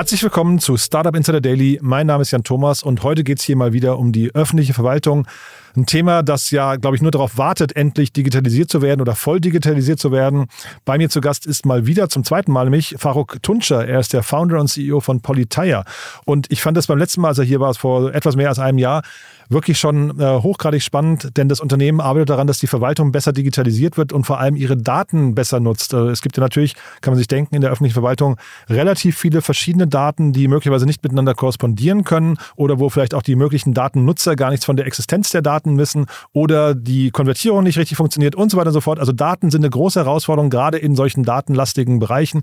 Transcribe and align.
Herzlich 0.00 0.22
willkommen 0.22 0.58
zu 0.58 0.78
Startup 0.78 1.14
Insider 1.14 1.42
Daily. 1.42 1.78
Mein 1.82 2.06
Name 2.06 2.22
ist 2.22 2.30
Jan 2.30 2.42
Thomas 2.42 2.82
und 2.82 3.02
heute 3.02 3.22
geht 3.22 3.38
es 3.38 3.44
hier 3.44 3.54
mal 3.54 3.74
wieder 3.74 3.98
um 3.98 4.12
die 4.12 4.34
öffentliche 4.34 4.72
Verwaltung. 4.72 5.26
Ein 5.76 5.84
Thema, 5.84 6.22
das 6.22 6.50
ja, 6.50 6.76
glaube 6.76 6.96
ich, 6.96 7.02
nur 7.02 7.10
darauf 7.10 7.36
wartet, 7.36 7.76
endlich 7.76 8.10
digitalisiert 8.10 8.70
zu 8.70 8.80
werden 8.80 9.02
oder 9.02 9.14
voll 9.14 9.40
digitalisiert 9.40 10.00
zu 10.00 10.10
werden. 10.10 10.46
Bei 10.86 10.96
mir 10.96 11.10
zu 11.10 11.20
Gast 11.20 11.44
ist 11.44 11.66
mal 11.66 11.84
wieder 11.86 12.08
zum 12.08 12.24
zweiten 12.24 12.50
Mal 12.50 12.64
nämlich 12.64 12.96
Faruk 12.98 13.42
Tuncer. 13.42 13.86
Er 13.86 14.00
ist 14.00 14.14
der 14.14 14.22
Founder 14.22 14.58
und 14.58 14.68
CEO 14.68 15.00
von 15.00 15.20
Polytire. 15.20 15.84
Und 16.24 16.50
ich 16.50 16.62
fand 16.62 16.78
das 16.78 16.86
beim 16.86 16.98
letzten 16.98 17.20
Mal, 17.20 17.28
als 17.28 17.38
er 17.38 17.44
hier 17.44 17.60
war, 17.60 17.74
vor 17.74 18.14
etwas 18.14 18.36
mehr 18.36 18.48
als 18.48 18.58
einem 18.58 18.78
Jahr, 18.78 19.02
wirklich 19.50 19.78
schon 19.78 20.18
äh, 20.18 20.40
hochgradig 20.40 20.82
spannend, 20.82 21.36
denn 21.36 21.48
das 21.48 21.60
Unternehmen 21.60 22.00
arbeitet 22.00 22.30
daran, 22.30 22.46
dass 22.46 22.60
die 22.60 22.68
Verwaltung 22.68 23.10
besser 23.10 23.32
digitalisiert 23.32 23.96
wird 23.96 24.12
und 24.12 24.24
vor 24.24 24.38
allem 24.38 24.54
ihre 24.54 24.76
Daten 24.76 25.34
besser 25.34 25.58
nutzt. 25.58 25.92
Äh, 25.92 26.06
es 26.06 26.22
gibt 26.22 26.36
ja 26.36 26.42
natürlich, 26.42 26.74
kann 27.00 27.12
man 27.12 27.18
sich 27.18 27.26
denken, 27.26 27.56
in 27.56 27.60
der 27.60 27.70
öffentlichen 27.70 27.94
Verwaltung 27.94 28.36
relativ 28.68 29.18
viele 29.18 29.42
verschiedene 29.42 29.88
Daten, 29.90 30.32
die 30.32 30.48
möglicherweise 30.48 30.86
nicht 30.86 31.02
miteinander 31.02 31.34
korrespondieren 31.34 32.04
können 32.04 32.38
oder 32.56 32.78
wo 32.78 32.88
vielleicht 32.88 33.14
auch 33.14 33.22
die 33.22 33.36
möglichen 33.36 33.74
Datennutzer 33.74 34.36
gar 34.36 34.50
nichts 34.50 34.64
von 34.64 34.76
der 34.76 34.86
Existenz 34.86 35.30
der 35.30 35.42
Daten 35.42 35.78
wissen 35.78 36.06
oder 36.32 36.74
die 36.74 37.10
Konvertierung 37.10 37.64
nicht 37.64 37.78
richtig 37.78 37.96
funktioniert 37.96 38.34
und 38.34 38.50
so 38.50 38.56
weiter 38.56 38.68
und 38.68 38.74
so 38.74 38.80
fort. 38.80 38.98
Also 38.98 39.12
Daten 39.12 39.50
sind 39.50 39.62
eine 39.62 39.70
große 39.70 40.00
Herausforderung, 40.00 40.50
gerade 40.50 40.78
in 40.78 40.96
solchen 40.96 41.24
datenlastigen 41.24 41.98
Bereichen. 41.98 42.42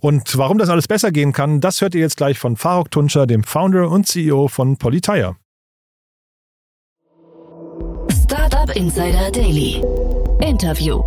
Und 0.00 0.36
warum 0.36 0.58
das 0.58 0.68
alles 0.68 0.88
besser 0.88 1.12
gehen 1.12 1.32
kann, 1.32 1.60
das 1.60 1.80
hört 1.80 1.94
ihr 1.94 2.00
jetzt 2.00 2.16
gleich 2.16 2.38
von 2.38 2.56
Faruk 2.56 2.90
Tunscher, 2.90 3.26
dem 3.26 3.44
Founder 3.44 3.90
und 3.90 4.06
CEO 4.06 4.48
von 4.48 4.76
Polytire. 4.76 5.36
Startup 8.24 8.74
Insider 8.74 9.30
Daily. 9.30 9.82
Interview. 10.40 11.02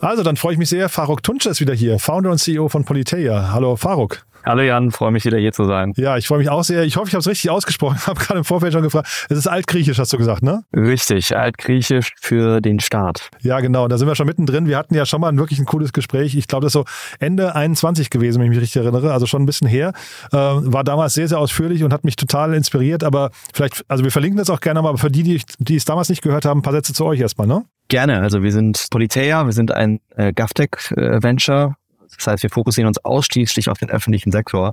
Also, 0.00 0.22
dann 0.22 0.36
freue 0.36 0.52
ich 0.52 0.58
mich 0.58 0.68
sehr. 0.68 0.88
Faruk 0.88 1.22
Tunce 1.22 1.46
ist 1.46 1.60
wieder 1.60 1.74
hier, 1.74 1.98
Founder 1.98 2.30
und 2.30 2.38
CEO 2.38 2.68
von 2.68 2.84
Politeia. 2.84 3.50
Hallo, 3.52 3.74
Faruk. 3.74 4.24
Hallo 4.48 4.62
Jan, 4.62 4.92
freue 4.92 5.10
mich 5.10 5.26
wieder 5.26 5.36
hier 5.36 5.52
zu 5.52 5.64
sein. 5.64 5.92
Ja, 5.98 6.16
ich 6.16 6.26
freue 6.26 6.38
mich 6.38 6.48
auch 6.48 6.64
sehr. 6.64 6.82
Ich 6.84 6.96
hoffe, 6.96 7.08
ich 7.08 7.12
habe 7.12 7.20
es 7.20 7.26
richtig 7.26 7.50
ausgesprochen. 7.50 7.98
Ich 8.00 8.06
habe 8.06 8.18
gerade 8.18 8.38
im 8.38 8.44
Vorfeld 8.44 8.72
schon 8.72 8.80
gefragt. 8.80 9.26
Es 9.28 9.36
ist 9.36 9.46
altgriechisch, 9.46 9.98
hast 9.98 10.10
du 10.14 10.16
gesagt, 10.16 10.42
ne? 10.42 10.62
Richtig, 10.74 11.36
altgriechisch 11.36 12.14
für 12.18 12.62
den 12.62 12.80
Start. 12.80 13.28
Ja, 13.42 13.60
genau. 13.60 13.88
Da 13.88 13.98
sind 13.98 14.08
wir 14.08 14.14
schon 14.14 14.26
mittendrin. 14.26 14.66
Wir 14.66 14.78
hatten 14.78 14.94
ja 14.94 15.04
schon 15.04 15.20
mal 15.20 15.28
ein 15.28 15.36
wirklich 15.36 15.58
ein 15.58 15.66
cooles 15.66 15.92
Gespräch. 15.92 16.34
Ich 16.34 16.48
glaube, 16.48 16.64
das 16.64 16.70
ist 16.70 16.72
so 16.72 16.84
Ende 17.18 17.54
21 17.54 18.08
gewesen, 18.08 18.38
wenn 18.38 18.46
ich 18.46 18.50
mich 18.52 18.60
richtig 18.62 18.82
erinnere. 18.82 19.12
Also 19.12 19.26
schon 19.26 19.42
ein 19.42 19.46
bisschen 19.46 19.68
her. 19.68 19.92
Äh, 20.32 20.36
war 20.38 20.82
damals 20.82 21.12
sehr, 21.12 21.28
sehr 21.28 21.38
ausführlich 21.38 21.84
und 21.84 21.92
hat 21.92 22.04
mich 22.04 22.16
total 22.16 22.54
inspiriert. 22.54 23.04
Aber 23.04 23.30
vielleicht, 23.52 23.84
also 23.88 24.02
wir 24.02 24.10
verlinken 24.10 24.38
das 24.38 24.48
auch 24.48 24.60
gerne 24.60 24.80
mal. 24.80 24.88
Aber 24.88 24.98
für 24.98 25.10
die, 25.10 25.24
die, 25.24 25.42
die 25.58 25.76
es 25.76 25.84
damals 25.84 26.08
nicht 26.08 26.22
gehört 26.22 26.46
haben, 26.46 26.60
ein 26.60 26.62
paar 26.62 26.72
Sätze 26.72 26.94
zu 26.94 27.04
euch 27.04 27.20
erstmal, 27.20 27.48
ne? 27.48 27.64
Gerne. 27.88 28.20
Also 28.20 28.42
wir 28.42 28.52
sind 28.52 28.86
Politeia, 28.90 29.44
wir 29.44 29.52
sind 29.52 29.72
ein 29.72 30.00
äh, 30.16 30.32
GovTech-Venture. 30.32 31.74
Das 32.16 32.26
heißt, 32.26 32.42
wir 32.42 32.50
fokussieren 32.50 32.88
uns 32.88 33.04
ausschließlich 33.04 33.68
auf 33.68 33.78
den 33.78 33.90
öffentlichen 33.90 34.32
Sektor. 34.32 34.72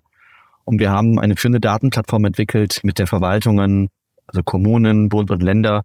Und 0.64 0.80
wir 0.80 0.92
haben 0.92 1.20
eine 1.20 1.36
führende 1.36 1.60
Datenplattform 1.60 2.26
entwickelt, 2.26 2.80
mit 2.84 2.98
der 2.98 3.08
Verwaltungen, 3.08 3.90
also 4.28 4.42
Kommunen, 4.44 5.10
Bund 5.10 5.30
und 5.30 5.44
Länder, 5.44 5.84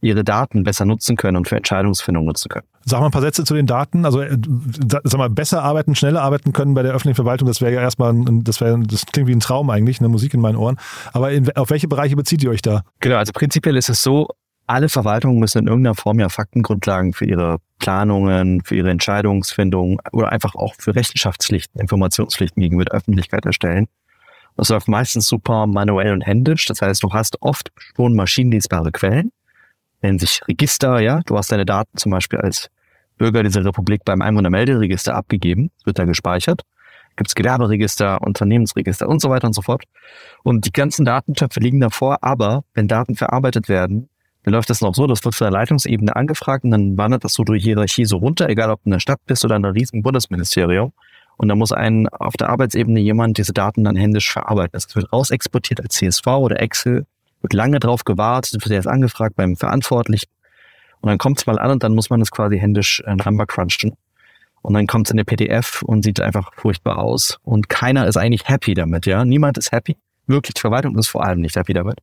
ihre 0.00 0.24
Daten 0.24 0.62
besser 0.62 0.84
nutzen 0.84 1.16
können 1.16 1.36
und 1.36 1.48
für 1.48 1.56
Entscheidungsfindung 1.56 2.24
nutzen 2.24 2.48
können. 2.48 2.66
Sag 2.84 3.00
mal 3.00 3.06
ein 3.06 3.12
paar 3.12 3.22
Sätze 3.22 3.44
zu 3.44 3.54
den 3.54 3.66
Daten. 3.66 4.04
Also 4.04 4.20
äh, 4.20 4.36
sag 5.04 5.18
mal, 5.18 5.30
besser 5.30 5.62
arbeiten, 5.62 5.94
schneller 5.94 6.22
arbeiten 6.22 6.52
können 6.52 6.74
bei 6.74 6.82
der 6.82 6.92
öffentlichen 6.92 7.16
Verwaltung, 7.16 7.48
das 7.48 7.60
wäre 7.60 7.72
ja 7.72 7.80
erstmal, 7.80 8.14
das 8.42 8.60
wäre, 8.60 8.78
das 8.80 9.06
klingt 9.06 9.28
wie 9.28 9.32
ein 9.32 9.40
Traum 9.40 9.70
eigentlich, 9.70 10.00
eine 10.00 10.08
Musik 10.08 10.34
in 10.34 10.40
meinen 10.40 10.56
Ohren. 10.56 10.76
Aber 11.12 11.32
in, 11.32 11.50
auf 11.56 11.70
welche 11.70 11.88
Bereiche 11.88 12.16
bezieht 12.16 12.42
ihr 12.42 12.50
euch 12.50 12.62
da? 12.62 12.82
Genau, 13.00 13.16
also 13.16 13.32
prinzipiell 13.32 13.76
ist 13.76 13.88
es 13.88 14.02
so, 14.02 14.28
alle 14.66 14.88
Verwaltungen 14.88 15.38
müssen 15.38 15.58
in 15.58 15.66
irgendeiner 15.68 15.94
Form 15.94 16.18
ja 16.20 16.28
Faktengrundlagen 16.28 17.12
für 17.12 17.24
ihre 17.24 17.58
Planungen, 17.78 18.62
für 18.62 18.76
ihre 18.76 18.90
Entscheidungsfindung 18.90 20.00
oder 20.12 20.32
einfach 20.32 20.54
auch 20.54 20.74
für 20.78 20.94
Rechenschaftspflichten, 20.94 21.80
Informationspflichten 21.80 22.60
gegenüber 22.60 22.86
der 22.86 22.94
Öffentlichkeit 22.94 23.44
erstellen. 23.44 23.88
Das 24.56 24.70
läuft 24.70 24.88
meistens 24.88 25.26
super 25.26 25.66
manuell 25.66 26.12
und 26.12 26.22
händisch. 26.22 26.66
Das 26.66 26.80
heißt, 26.80 27.02
du 27.02 27.12
hast 27.12 27.42
oft 27.42 27.70
schon 27.94 28.14
maschinenlesbare 28.14 28.90
Quellen, 28.90 29.30
nennen 30.00 30.18
sich 30.18 30.40
Register, 30.48 31.00
ja. 31.00 31.20
Du 31.26 31.36
hast 31.36 31.52
deine 31.52 31.66
Daten 31.66 31.96
zum 31.98 32.12
Beispiel 32.12 32.40
als 32.40 32.70
Bürger 33.18 33.42
dieser 33.42 33.64
Republik 33.64 34.04
beim 34.04 34.22
Einwohnermelderegister 34.22 35.14
abgegeben, 35.14 35.70
wird 35.84 35.98
da 35.98 36.04
gespeichert. 36.04 36.62
Gibt 37.16 37.28
es 37.28 37.34
Gewerberegister, 37.34 38.20
Unternehmensregister 38.20 39.08
und 39.08 39.20
so 39.20 39.30
weiter 39.30 39.46
und 39.46 39.54
so 39.54 39.62
fort. 39.62 39.84
Und 40.42 40.66
die 40.66 40.72
ganzen 40.72 41.06
Datentöpfe 41.06 41.60
liegen 41.60 41.80
davor, 41.80 42.18
aber 42.22 42.64
wenn 42.74 42.88
Daten 42.88 43.16
verarbeitet 43.16 43.70
werden, 43.70 44.10
dann 44.46 44.54
läuft 44.54 44.70
das 44.70 44.80
noch 44.80 44.94
so, 44.94 45.08
das 45.08 45.24
wird 45.24 45.34
von 45.34 45.46
der 45.46 45.50
Leitungsebene 45.50 46.14
angefragt 46.14 46.62
und 46.62 46.70
dann 46.70 46.96
wandert 46.96 47.24
das 47.24 47.34
so 47.34 47.42
durch 47.42 47.64
Hierarchie 47.64 48.04
so 48.04 48.18
runter, 48.18 48.48
egal 48.48 48.70
ob 48.70 48.80
du 48.84 48.86
in 48.86 48.92
der 48.92 49.00
Stadt 49.00 49.18
bist 49.26 49.44
oder 49.44 49.56
in 49.56 49.64
einem 49.64 49.74
riesigen 49.74 50.04
Bundesministerium. 50.04 50.92
Und 51.36 51.48
da 51.48 51.56
muss 51.56 51.72
ein 51.72 52.06
auf 52.10 52.36
der 52.36 52.48
Arbeitsebene 52.48 53.00
jemand 53.00 53.38
diese 53.38 53.52
Daten 53.52 53.82
dann 53.82 53.96
händisch 53.96 54.32
verarbeiten. 54.32 54.70
Das 54.72 54.94
wird 54.94 55.12
rausexportiert 55.12 55.80
als 55.80 55.96
CSV 55.96 56.24
oder 56.28 56.60
Excel, 56.60 57.06
wird 57.42 57.54
lange 57.54 57.80
drauf 57.80 58.04
gewartet, 58.04 58.52
wird 58.64 58.70
erst 58.70 58.86
angefragt 58.86 59.34
beim 59.34 59.56
Verantwortlichen. 59.56 60.30
Und 61.00 61.08
dann 61.08 61.18
kommt 61.18 61.38
es 61.40 61.46
mal 61.46 61.58
an 61.58 61.72
und 61.72 61.82
dann 61.82 61.96
muss 61.96 62.08
man 62.08 62.20
es 62.20 62.30
quasi 62.30 62.56
händisch 62.56 63.02
äh, 63.04 63.16
number 63.16 63.46
crunchen. 63.46 63.96
Und 64.62 64.74
dann 64.74 64.86
kommt 64.86 65.08
es 65.08 65.10
in 65.10 65.16
der 65.16 65.24
PDF 65.24 65.82
und 65.82 66.04
sieht 66.04 66.20
einfach 66.20 66.52
furchtbar 66.54 66.98
aus. 66.98 67.40
Und 67.42 67.68
keiner 67.68 68.06
ist 68.06 68.16
eigentlich 68.16 68.48
happy 68.48 68.74
damit, 68.74 69.06
ja. 69.06 69.24
Niemand 69.24 69.58
ist 69.58 69.72
happy. 69.72 69.96
Wirklich, 70.28 70.54
die 70.54 70.60
Verwaltung 70.60 70.96
ist 70.96 71.08
vor 71.08 71.24
allem 71.24 71.40
nicht 71.40 71.56
happy 71.56 71.72
damit. 71.72 71.98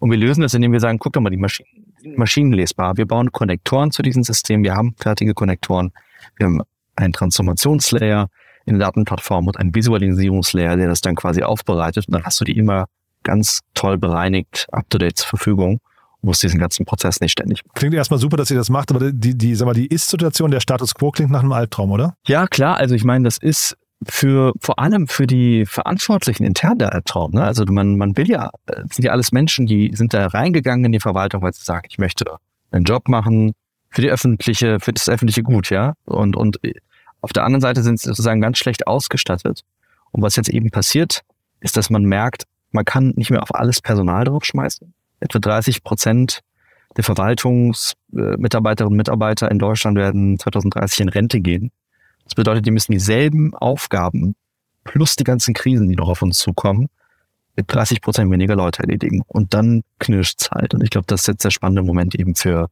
Und 0.00 0.10
wir 0.10 0.18
lösen 0.18 0.40
das, 0.40 0.54
indem 0.54 0.72
wir 0.72 0.80
sagen, 0.80 0.98
guck 0.98 1.12
doch 1.12 1.20
mal, 1.20 1.30
die 1.30 1.36
Maschinen 1.36 1.68
sind 2.00 2.18
maschinenlesbar. 2.18 2.96
Wir 2.96 3.06
bauen 3.06 3.30
Konnektoren 3.30 3.92
zu 3.92 4.02
diesem 4.02 4.24
System. 4.24 4.64
Wir 4.64 4.74
haben 4.74 4.94
fertige 4.98 5.34
Konnektoren. 5.34 5.92
Wir 6.36 6.46
haben 6.46 6.62
einen 6.96 7.12
Transformationslayer 7.12 8.28
in 8.66 8.78
der 8.78 8.86
Datenplattform 8.86 9.46
und 9.46 9.58
ein 9.58 9.74
Visualisierungslayer, 9.74 10.76
der 10.76 10.88
das 10.88 11.00
dann 11.00 11.14
quasi 11.14 11.42
aufbereitet. 11.42 12.08
Und 12.08 12.14
dann 12.14 12.24
hast 12.24 12.40
du 12.40 12.44
die 12.44 12.56
immer 12.56 12.86
ganz 13.22 13.60
toll 13.74 13.98
bereinigt, 13.98 14.66
up-to-date 14.72 15.18
zur 15.18 15.28
Verfügung 15.28 15.80
und 16.20 16.26
musst 16.26 16.42
diesen 16.42 16.58
ganzen 16.58 16.86
Prozess 16.86 17.20
nicht 17.20 17.32
ständig. 17.32 17.62
Klingt 17.74 17.94
erstmal 17.94 18.18
super, 18.18 18.36
dass 18.36 18.50
ihr 18.50 18.56
das 18.56 18.70
macht, 18.70 18.90
aber 18.90 19.12
die, 19.12 19.36
die, 19.36 19.54
sag 19.54 19.66
mal, 19.66 19.74
die 19.74 19.86
Ist-Situation, 19.86 20.50
der 20.50 20.60
Status 20.60 20.94
Quo 20.94 21.10
klingt 21.10 21.30
nach 21.30 21.40
einem 21.40 21.52
Albtraum, 21.52 21.90
oder? 21.90 22.14
Ja, 22.26 22.46
klar. 22.46 22.76
Also 22.76 22.94
ich 22.94 23.04
meine, 23.04 23.24
das 23.24 23.36
ist 23.36 23.76
für 24.06 24.52
vor 24.60 24.78
allem 24.78 25.08
für 25.08 25.26
die 25.26 25.66
Verantwortlichen 25.66 26.44
intern 26.44 26.78
der 26.78 26.94
Albtraum. 26.94 27.32
Ne? 27.32 27.44
Also 27.44 27.64
man, 27.66 27.96
man 27.96 28.16
will 28.16 28.28
ja, 28.28 28.50
das 28.66 28.96
sind 28.96 29.04
ja 29.04 29.12
alles 29.12 29.32
Menschen, 29.32 29.66
die 29.66 29.90
sind 29.94 30.14
da 30.14 30.26
reingegangen 30.26 30.86
in 30.86 30.92
die 30.92 31.00
Verwaltung, 31.00 31.42
weil 31.42 31.52
sie 31.52 31.62
sagen, 31.62 31.86
ich 31.90 31.98
möchte 31.98 32.24
einen 32.70 32.84
Job 32.84 33.08
machen 33.08 33.52
für 33.90 34.00
die 34.00 34.10
öffentliche, 34.10 34.80
für 34.80 34.92
das 34.92 35.08
öffentliche 35.08 35.42
Gut, 35.42 35.70
ja. 35.70 35.94
Und, 36.04 36.36
und 36.36 36.58
auf 37.20 37.32
der 37.32 37.44
anderen 37.44 37.60
Seite 37.60 37.82
sind 37.82 38.00
sie 38.00 38.08
sozusagen 38.08 38.40
ganz 38.40 38.58
schlecht 38.58 38.86
ausgestattet. 38.86 39.62
Und 40.12 40.22
was 40.22 40.36
jetzt 40.36 40.48
eben 40.48 40.70
passiert, 40.70 41.22
ist, 41.60 41.76
dass 41.76 41.90
man 41.90 42.04
merkt, 42.04 42.44
man 42.70 42.84
kann 42.84 43.12
nicht 43.16 43.30
mehr 43.30 43.42
auf 43.42 43.54
alles 43.54 43.82
Personal 43.82 44.24
draufschmeißen. 44.24 44.94
Etwa 45.20 45.38
30 45.38 45.82
Prozent 45.82 46.40
der 46.96 47.04
Verwaltungsmitarbeiterinnen 47.04 48.92
und 48.92 48.96
Mitarbeiter 48.96 49.50
in 49.50 49.58
Deutschland 49.58 49.96
werden 49.96 50.38
2030 50.38 51.00
in 51.00 51.08
Rente 51.08 51.40
gehen. 51.40 51.70
Das 52.30 52.36
bedeutet, 52.36 52.64
die 52.64 52.70
müssen 52.70 52.92
dieselben 52.92 53.54
Aufgaben 53.54 54.36
plus 54.84 55.16
die 55.16 55.24
ganzen 55.24 55.52
Krisen, 55.52 55.88
die 55.88 55.96
noch 55.96 56.08
auf 56.08 56.22
uns 56.22 56.38
zukommen, 56.38 56.86
mit 57.56 57.66
30 57.74 58.00
Prozent 58.00 58.30
weniger 58.30 58.54
Leute 58.54 58.84
erledigen. 58.84 59.22
Und 59.26 59.52
dann 59.52 59.82
knirscht's 59.98 60.48
halt. 60.52 60.72
Und 60.72 60.84
ich 60.84 60.90
glaube, 60.90 61.06
das 61.08 61.22
ist 61.22 61.26
jetzt 61.26 61.44
der 61.44 61.50
spannende 61.50 61.82
Moment 61.82 62.14
eben 62.14 62.36
für 62.36 62.68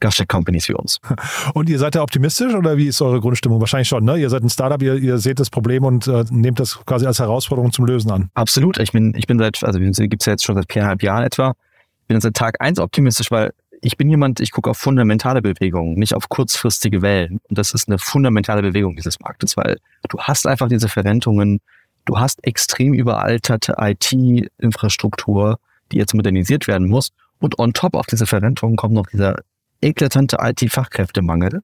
Gaststätte-Companies 0.00 0.68
wie 0.68 0.74
uns. 0.74 0.98
Und 1.54 1.68
ihr 1.68 1.78
seid 1.78 1.94
ja 1.94 2.02
optimistisch 2.02 2.52
oder 2.52 2.76
wie 2.78 2.88
ist 2.88 3.00
eure 3.00 3.20
Grundstimmung? 3.20 3.60
Wahrscheinlich 3.60 3.86
schon, 3.86 4.02
ne? 4.04 4.16
Ihr 4.16 4.28
seid 4.28 4.42
ein 4.42 4.50
Startup, 4.50 4.82
ihr, 4.82 4.96
ihr 4.96 5.18
seht 5.18 5.38
das 5.38 5.50
Problem 5.50 5.84
und 5.84 6.08
äh, 6.08 6.24
nehmt 6.30 6.58
das 6.58 6.84
quasi 6.84 7.06
als 7.06 7.20
Herausforderung 7.20 7.70
zum 7.70 7.86
Lösen 7.86 8.10
an. 8.10 8.30
Absolut. 8.34 8.78
Ich 8.78 8.90
bin, 8.90 9.14
ich 9.14 9.28
bin 9.28 9.38
seit, 9.38 9.62
also 9.62 9.78
gibt 9.78 10.22
es 10.22 10.26
ja 10.26 10.32
jetzt 10.32 10.44
schon 10.44 10.56
seit 10.56 10.72
viereinhalb 10.72 11.02
Jahren 11.04 11.22
etwa, 11.22 11.54
ich 12.00 12.08
bin 12.08 12.20
seit 12.20 12.34
Tag 12.34 12.60
eins 12.60 12.80
optimistisch, 12.80 13.30
weil 13.30 13.52
ich 13.82 13.96
bin 13.96 14.10
jemand, 14.10 14.40
ich 14.40 14.50
gucke 14.50 14.70
auf 14.70 14.78
fundamentale 14.78 15.42
Bewegungen, 15.42 15.94
nicht 15.94 16.14
auf 16.14 16.28
kurzfristige 16.28 17.02
Wellen. 17.02 17.40
Und 17.48 17.58
das 17.58 17.72
ist 17.72 17.88
eine 17.88 17.98
fundamentale 17.98 18.62
Bewegung 18.62 18.96
dieses 18.96 19.20
Marktes, 19.20 19.56
weil 19.56 19.78
du 20.08 20.18
hast 20.20 20.46
einfach 20.46 20.68
diese 20.68 20.88
Verrentungen, 20.88 21.60
du 22.04 22.18
hast 22.18 22.44
extrem 22.44 22.92
überalterte 22.92 23.76
IT-Infrastruktur, 23.78 25.58
die 25.92 25.96
jetzt 25.96 26.14
modernisiert 26.14 26.66
werden 26.68 26.88
muss. 26.88 27.10
Und 27.38 27.58
on 27.58 27.72
top 27.72 27.94
auf 27.94 28.06
diese 28.06 28.26
Verrentungen 28.26 28.76
kommt 28.76 28.94
noch 28.94 29.06
dieser 29.06 29.36
eklatante 29.80 30.36
IT-Fachkräftemangel. 30.40 31.62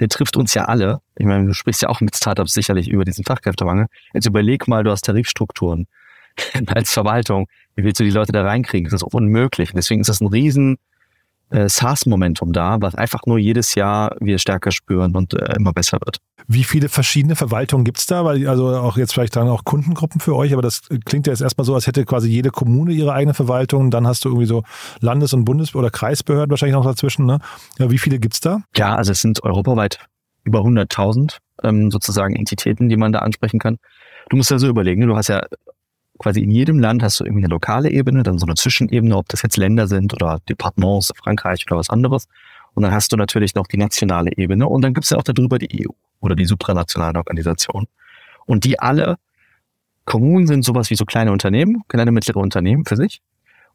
Der 0.00 0.08
trifft 0.08 0.36
uns 0.36 0.54
ja 0.54 0.64
alle. 0.64 1.00
Ich 1.16 1.26
meine, 1.26 1.46
du 1.46 1.54
sprichst 1.54 1.82
ja 1.82 1.88
auch 1.88 2.00
mit 2.00 2.16
Startups 2.16 2.54
sicherlich 2.54 2.88
über 2.88 3.04
diesen 3.04 3.24
Fachkräftemangel. 3.24 3.86
Jetzt 4.14 4.26
überleg 4.26 4.66
mal, 4.66 4.82
du 4.82 4.90
hast 4.90 5.02
Tarifstrukturen 5.02 5.86
als 6.66 6.90
Verwaltung. 6.90 7.46
Wie 7.76 7.84
willst 7.84 8.00
du 8.00 8.04
die 8.04 8.10
Leute 8.10 8.32
da 8.32 8.42
reinkriegen? 8.42 8.90
Das 8.90 9.00
ist 9.00 9.14
unmöglich. 9.14 9.72
deswegen 9.72 10.00
ist 10.00 10.08
das 10.08 10.20
ein 10.20 10.26
riesen 10.26 10.78
äh, 11.52 11.68
SaaS-Momentum 11.68 12.52
da, 12.52 12.78
was 12.80 12.94
einfach 12.94 13.26
nur 13.26 13.38
jedes 13.38 13.74
Jahr 13.74 14.16
wir 14.20 14.38
stärker 14.38 14.70
spüren 14.70 15.14
und 15.14 15.34
äh, 15.34 15.54
immer 15.56 15.72
besser 15.72 15.98
wird. 16.04 16.18
Wie 16.48 16.64
viele 16.64 16.88
verschiedene 16.88 17.36
Verwaltungen 17.36 17.84
gibt 17.84 17.98
es 17.98 18.06
da? 18.06 18.24
Weil 18.24 18.48
also 18.48 18.68
auch 18.68 18.96
jetzt 18.96 19.12
vielleicht 19.12 19.36
dann 19.36 19.48
auch 19.48 19.64
Kundengruppen 19.64 20.20
für 20.20 20.34
euch, 20.34 20.52
aber 20.52 20.62
das 20.62 20.82
klingt 21.04 21.26
ja 21.26 21.32
jetzt 21.32 21.42
erstmal 21.42 21.64
so, 21.64 21.74
als 21.74 21.86
hätte 21.86 22.04
quasi 22.04 22.28
jede 22.28 22.50
Kommune 22.50 22.92
ihre 22.92 23.12
eigene 23.12 23.34
Verwaltung. 23.34 23.90
Dann 23.90 24.06
hast 24.06 24.24
du 24.24 24.28
irgendwie 24.28 24.46
so 24.46 24.64
Landes- 25.00 25.34
und 25.34 25.44
Bundes- 25.44 25.74
oder 25.74 25.90
Kreisbehörden 25.90 26.50
wahrscheinlich 26.50 26.74
noch 26.74 26.84
dazwischen. 26.84 27.26
Ne? 27.26 27.38
Ja, 27.78 27.90
wie 27.90 27.98
viele 27.98 28.18
gibt 28.18 28.34
es 28.34 28.40
da? 28.40 28.62
Ja, 28.76 28.96
also 28.96 29.12
es 29.12 29.20
sind 29.20 29.42
europaweit 29.44 30.00
über 30.44 30.60
100.000 30.60 31.36
ähm, 31.62 31.90
sozusagen 31.90 32.34
Entitäten, 32.34 32.88
die 32.88 32.96
man 32.96 33.12
da 33.12 33.20
ansprechen 33.20 33.60
kann. 33.60 33.78
Du 34.30 34.36
musst 34.36 34.50
ja 34.50 34.58
so 34.58 34.68
überlegen, 34.68 35.00
ne? 35.00 35.06
du 35.06 35.16
hast 35.16 35.28
ja 35.28 35.42
quasi 36.22 36.40
in 36.40 36.50
jedem 36.50 36.78
Land 36.78 37.02
hast 37.02 37.20
du 37.20 37.24
irgendwie 37.24 37.44
eine 37.44 37.52
lokale 37.52 37.90
Ebene, 37.90 38.22
dann 38.22 38.38
so 38.38 38.46
eine 38.46 38.54
Zwischenebene, 38.54 39.16
ob 39.16 39.28
das 39.28 39.42
jetzt 39.42 39.56
Länder 39.56 39.88
sind 39.88 40.14
oder 40.14 40.38
Departements, 40.48 41.12
Frankreich 41.16 41.64
oder 41.68 41.78
was 41.78 41.90
anderes. 41.90 42.28
Und 42.74 42.84
dann 42.84 42.92
hast 42.92 43.12
du 43.12 43.16
natürlich 43.16 43.54
noch 43.54 43.66
die 43.66 43.76
nationale 43.76 44.30
Ebene 44.36 44.66
und 44.68 44.82
dann 44.82 44.94
gibt 44.94 45.04
es 45.04 45.10
ja 45.10 45.18
auch 45.18 45.24
darüber 45.24 45.58
die 45.58 45.86
EU 45.86 45.92
oder 46.20 46.34
die 46.34 46.46
supranationalen 46.46 47.16
Organisationen. 47.16 47.88
Und 48.46 48.64
die 48.64 48.78
alle, 48.78 49.16
Kommunen 50.04 50.46
sind 50.46 50.64
sowas 50.64 50.90
wie 50.90 50.96
so 50.96 51.04
kleine 51.04 51.32
Unternehmen, 51.32 51.82
kleine 51.88 52.12
mittlere 52.12 52.38
Unternehmen 52.38 52.84
für 52.84 52.96
sich. 52.96 53.20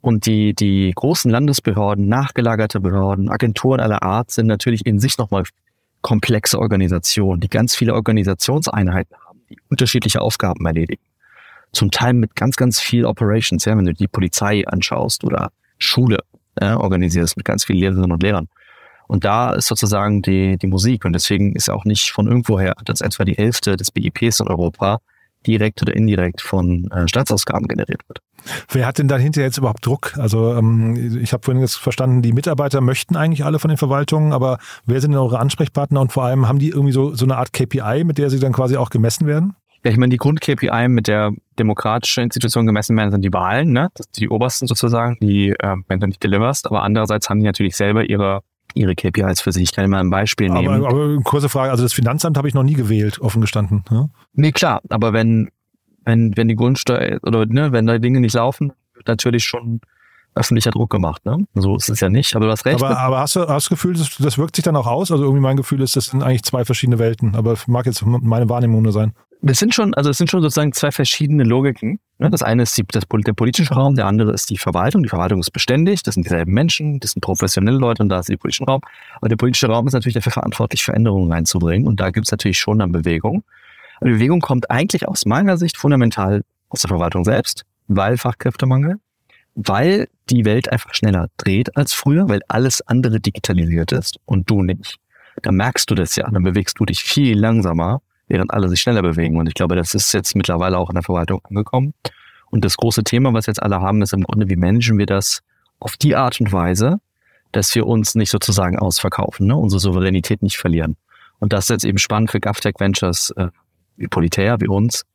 Und 0.02 0.26
die, 0.26 0.54
die 0.54 0.92
großen 0.96 1.30
Landesbehörden, 1.32 2.08
nachgelagerte 2.08 2.80
Behörden, 2.80 3.30
Agenturen 3.30 3.80
aller 3.80 4.04
Art 4.04 4.32
sind 4.32 4.48
natürlich 4.48 4.86
in 4.86 5.00
sich 5.00 5.18
nochmal 5.18 5.44
komplexe 6.02 6.60
Organisationen, 6.60 7.42
die 7.42 7.50
ganz 7.50 7.76
viele 7.76 7.94
Organisationseinheiten 7.94 9.16
haben, 9.28 9.42
die 9.50 9.58
unterschiedliche 9.70 10.22
Aufgaben 10.22 10.66
erledigen. 10.66 11.02
Zum 11.74 11.92
Teil 11.92 12.14
mit 12.14 12.36
ganz, 12.36 12.56
ganz 12.56 12.80
viel 12.80 13.06
Operations, 13.06 13.66
ja, 13.66 13.78
wenn 13.78 13.86
du 13.86 13.94
die 13.94 14.08
Polizei 14.08 14.66
anschaust 14.68 15.24
oder 15.24 15.52
Schule 15.78 16.20
ja, 16.60 16.80
organisierst 16.80 17.38
mit 17.38 17.46
ganz 17.46 17.66
vielen 17.66 17.80
Lehrerinnen 17.80 18.12
und 18.12 18.24
Lehrern. 18.24 18.48
Und 19.08 19.24
da 19.24 19.54
ist 19.54 19.68
sozusagen 19.68 20.22
die, 20.22 20.58
die 20.58 20.68
Musik. 20.68 21.06
Und 21.06 21.14
deswegen 21.14 21.56
ist 21.56 21.70
auch 21.70 21.86
nicht 21.86 22.12
von 22.12 22.28
irgendwoher, 22.28 22.76
dass 22.86 23.02
etwa 23.02 23.24
die 23.24 23.36
Hälfte 23.36 23.78
des 23.78 23.92
BIPs 23.92 24.40
in 24.40 24.48
Europa 24.48 25.00
direkt 25.46 25.82
oder 25.82 25.96
indirekt 25.96 26.42
von 26.42 26.90
äh, 26.92 27.08
Staatsausgaben 27.08 27.68
generiert 27.68 28.02
wird. 28.08 28.20
Wer 28.70 28.86
hat 28.86 28.98
denn 28.98 29.08
dann 29.08 29.22
hinterher 29.22 29.48
jetzt 29.48 29.58
überhaupt 29.58 29.86
Druck? 29.86 30.18
Also 30.18 30.54
ähm, 30.56 31.20
ich 31.22 31.32
habe 31.32 31.44
vorhin 31.44 31.62
jetzt 31.62 31.78
verstanden, 31.78 32.22
die 32.22 32.34
Mitarbeiter 32.34 32.82
möchten 32.82 33.16
eigentlich 33.16 33.46
alle 33.46 33.60
von 33.60 33.70
den 33.70 33.78
Verwaltungen, 33.78 34.34
aber 34.34 34.58
wer 34.86 35.00
sind 35.00 35.12
denn 35.12 35.20
eure 35.20 35.40
Ansprechpartner 35.40 36.02
und 36.02 36.12
vor 36.12 36.26
allem 36.26 36.48
haben 36.48 36.60
die 36.60 36.70
irgendwie 36.70 36.92
so, 36.92 37.14
so 37.14 37.26
eine 37.26 37.38
Art 37.38 37.54
KPI, 37.54 38.04
mit 38.04 38.18
der 38.18 38.30
sie 38.30 38.40
dann 38.40 38.52
quasi 38.52 38.76
auch 38.76 38.90
gemessen 38.90 39.26
werden? 39.26 39.56
Ja, 39.88 39.92
ich 39.92 39.98
meine, 39.98 40.10
die 40.10 40.18
Grund-KPI, 40.18 40.90
mit 40.90 41.08
der 41.08 41.32
demokratische 41.58 42.22
Institution 42.22 42.66
gemessen 42.66 42.98
werden, 42.98 43.10
sind 43.10 43.22
die 43.22 43.32
Wahlen, 43.32 43.72
ne? 43.72 43.88
Das 43.94 44.08
sind 44.08 44.20
die 44.20 44.28
obersten 44.28 44.68
sozusagen, 44.68 45.16
die, 45.22 45.52
äh, 45.52 45.78
wenn 45.88 46.02
du 46.02 46.08
nicht 46.08 46.22
deliverst, 46.22 46.66
aber 46.66 46.84
andererseits 46.84 47.30
haben 47.30 47.40
die 47.40 47.46
natürlich 47.46 47.78
selber 47.78 48.04
ihre 48.04 48.42
ihre 48.74 48.96
KPIs 48.96 49.40
für 49.40 49.54
sich. 49.54 49.64
Ich 49.64 49.72
kann 49.72 49.90
mal 49.90 50.02
ein 50.02 50.10
Beispiel 50.10 50.50
nehmen. 50.50 50.84
Aber, 50.84 50.90
aber 50.90 51.04
eine 51.06 51.22
kurze 51.22 51.48
Frage, 51.48 51.72
also 51.72 51.84
das 51.84 51.94
Finanzamt 51.94 52.38
habe 52.38 52.50
ich 52.50 52.54
noch 52.54 52.64
nie 52.64 52.74
gewählt, 52.74 53.22
offen 53.22 53.40
gestanden. 53.40 53.86
Ja? 53.90 54.10
Nee, 54.34 54.52
klar, 54.52 54.82
aber 54.90 55.14
wenn, 55.14 55.52
wenn, 56.04 56.36
wenn 56.36 56.50
die 56.50 56.58
Grundsteuer 56.58 57.20
oder 57.24 57.46
ne, 57.46 57.72
wenn 57.72 57.88
da 57.88 57.98
Dinge 57.98 58.20
nicht 58.20 58.36
laufen, 58.36 58.74
wird 58.94 59.08
natürlich 59.08 59.46
schon 59.46 59.80
öffentlicher 60.36 60.72
Druck 60.72 60.90
gemacht. 60.90 61.26
Ne? 61.26 61.46
So 61.56 61.78
ist 61.78 61.90
es 61.90 62.02
ja 62.02 62.10
nicht, 62.10 62.36
aber 62.36 62.46
du 62.46 62.52
hast 62.52 62.66
recht. 62.66 62.84
Aber, 62.84 63.00
aber 63.00 63.20
hast, 63.20 63.38
du, 63.38 63.40
hast 63.40 63.48
du 63.48 63.54
das 63.54 63.70
Gefühl, 63.70 63.94
das, 63.94 64.18
das 64.18 64.38
wirkt 64.38 64.58
sich 64.58 64.66
dann 64.66 64.76
auch 64.76 64.86
aus? 64.86 65.12
Also 65.12 65.24
irgendwie 65.24 65.42
mein 65.42 65.58
Gefühl 65.58 65.82
ist, 65.82 65.96
das 65.96 66.08
sind 66.08 66.22
eigentlich 66.22 66.44
zwei 66.44 66.66
verschiedene 66.66 67.00
Welten, 67.00 67.36
aber 67.36 67.56
mag 67.68 67.86
jetzt 67.86 68.06
meine 68.06 68.50
Wahrnehmung 68.50 68.82
nur 68.82 68.92
sein. 68.92 69.14
Das 69.42 69.60
sind 69.60 69.74
schon, 69.74 69.94
also 69.94 70.10
es 70.10 70.18
sind 70.18 70.32
schon 70.32 70.42
sozusagen 70.42 70.74
zwei 70.74 70.92
verschiedene 70.92 71.44
Logiken. 71.44 72.00
Ne? 72.18 72.30
Das 72.30 72.42
eine 72.42 72.64
ist 72.64 72.76
die, 72.78 72.84
das, 72.88 73.04
der 73.08 73.34
politische 73.34 73.74
Raum, 73.74 73.96
der 73.96 74.08
andere 74.08 74.32
ist 74.32 74.50
die 74.50 74.58
Verwaltung. 74.58 75.04
Die 75.04 75.10
Verwaltung 75.10 75.40
ist 75.40 75.52
beständig, 75.52 76.02
das 76.02 76.16
sind 76.16 76.26
dieselben 76.26 76.54
Menschen, 76.54 77.00
das 77.00 77.12
sind 77.12 77.22
professionelle 77.22 77.78
Leute 77.78 78.02
und 78.02 78.10
da 78.10 78.20
ist 78.20 78.30
der 78.30 78.38
politische 78.38 78.66
Raum. 78.66 78.82
Aber 79.16 79.30
der 79.30 79.36
politische 79.36 79.68
Raum 79.68 79.86
ist 79.88 79.94
natürlich 79.94 80.16
dafür 80.16 80.32
verantwortlich, 80.32 80.84
Veränderungen 80.84 81.32
reinzubringen 81.32 81.88
und 81.88 82.00
da 82.00 82.10
gibt 82.10 82.28
es 82.28 82.32
natürlich 82.32 82.58
schon 82.58 82.82
eine 82.82 82.92
Bewegung. 82.92 83.44
Und 84.00 84.08
die 84.08 84.14
Bewegung 84.14 84.42
kommt 84.42 84.72
eigentlich 84.72 85.08
aus 85.08 85.26
meiner 85.26 85.58
Sicht 85.58 85.78
fundamental 85.78 86.44
aus 86.70 86.82
der 86.82 86.90
Verwaltung 86.90 87.24
selbst, 87.24 87.64
weil 87.88 88.18
Fachkräftemangel, 88.18 88.96
weil 89.54 90.08
die 90.30 90.46
Welt 90.46 90.72
einfach 90.72 90.94
schneller 90.94 91.28
dreht 91.38 91.78
als 91.78 91.94
früher, 91.94 92.28
weil 92.28 92.42
alles 92.48 92.82
andere 92.88 93.20
digitalisiert 93.20 93.92
ist 93.92 94.20
und 94.26 94.50
du 94.50 94.64
nicht. 94.64 94.98
Da 95.44 95.52
merkst 95.52 95.90
du 95.90 95.96
das 95.96 96.16
ja, 96.16 96.30
dann 96.30 96.44
bewegst 96.44 96.80
du 96.80 96.86
dich 96.86 97.04
viel 97.04 97.40
langsamer 97.40 98.02
während 98.28 98.52
alle 98.52 98.70
sich 98.70 98.82
schneller 98.82 99.02
bewegen. 99.02 99.38
Und 99.38 99.48
ich 99.48 99.54
glaube, 99.54 99.76
das 99.76 99.94
ist 99.94 100.14
jetzt 100.14 100.36
mittlerweile 100.36 100.78
auch 100.78 100.90
in 100.90 100.96
der 100.96 101.04
Verwaltung 101.04 101.42
angekommen. 101.44 101.94
Und 102.50 102.64
das 102.64 102.78
große 102.78 103.04
Thema, 103.04 103.34
was 103.34 103.46
jetzt 103.46 103.62
alle 103.62 103.82
haben, 103.82 104.02
ist 104.02 104.14
im 104.14 104.24
Grunde, 104.24 104.50
wie 104.50 104.56
managen 104.56 104.98
wir 104.98 105.06
das 105.06 105.42
auf 105.80 105.98
die 105.98 106.16
Art 106.16 106.40
und 106.40 106.52
Weise, 106.52 107.00
dass 107.52 107.74
wir 107.76 107.86
uns 107.86 108.16
nicht 108.16 108.30
sozusagen 108.30 108.80
ausverkaufen, 108.80 109.48
ne? 109.48 109.56
unsere 109.56 109.80
Souveränität 109.80 110.42
nicht 110.42 110.58
verlieren. 110.58 110.98
Und 111.40 111.54
das 111.54 111.66
ist 111.66 111.70
jetzt 111.70 111.86
eben 111.86 111.98
spannend 111.98 112.32
für 112.32 112.40
GovTech 112.40 112.76
Ventures 112.80 113.32
äh, 113.38 113.48
wie 113.96 114.08
Politär, 114.08 114.60
wie 114.60 114.68
uns, 114.68 115.06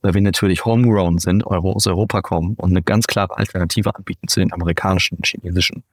weil 0.00 0.14
wir 0.14 0.20
natürlich 0.20 0.64
homegrown 0.64 1.18
sind, 1.18 1.46
aus 1.46 1.86
Europa 1.86 2.22
kommen 2.22 2.54
und 2.54 2.70
eine 2.70 2.82
ganz 2.82 3.06
klare 3.06 3.36
Alternative 3.36 3.94
anbieten 3.94 4.28
zu 4.28 4.40
den 4.40 4.52
amerikanischen, 4.52 5.18
chinesischen 5.24 5.84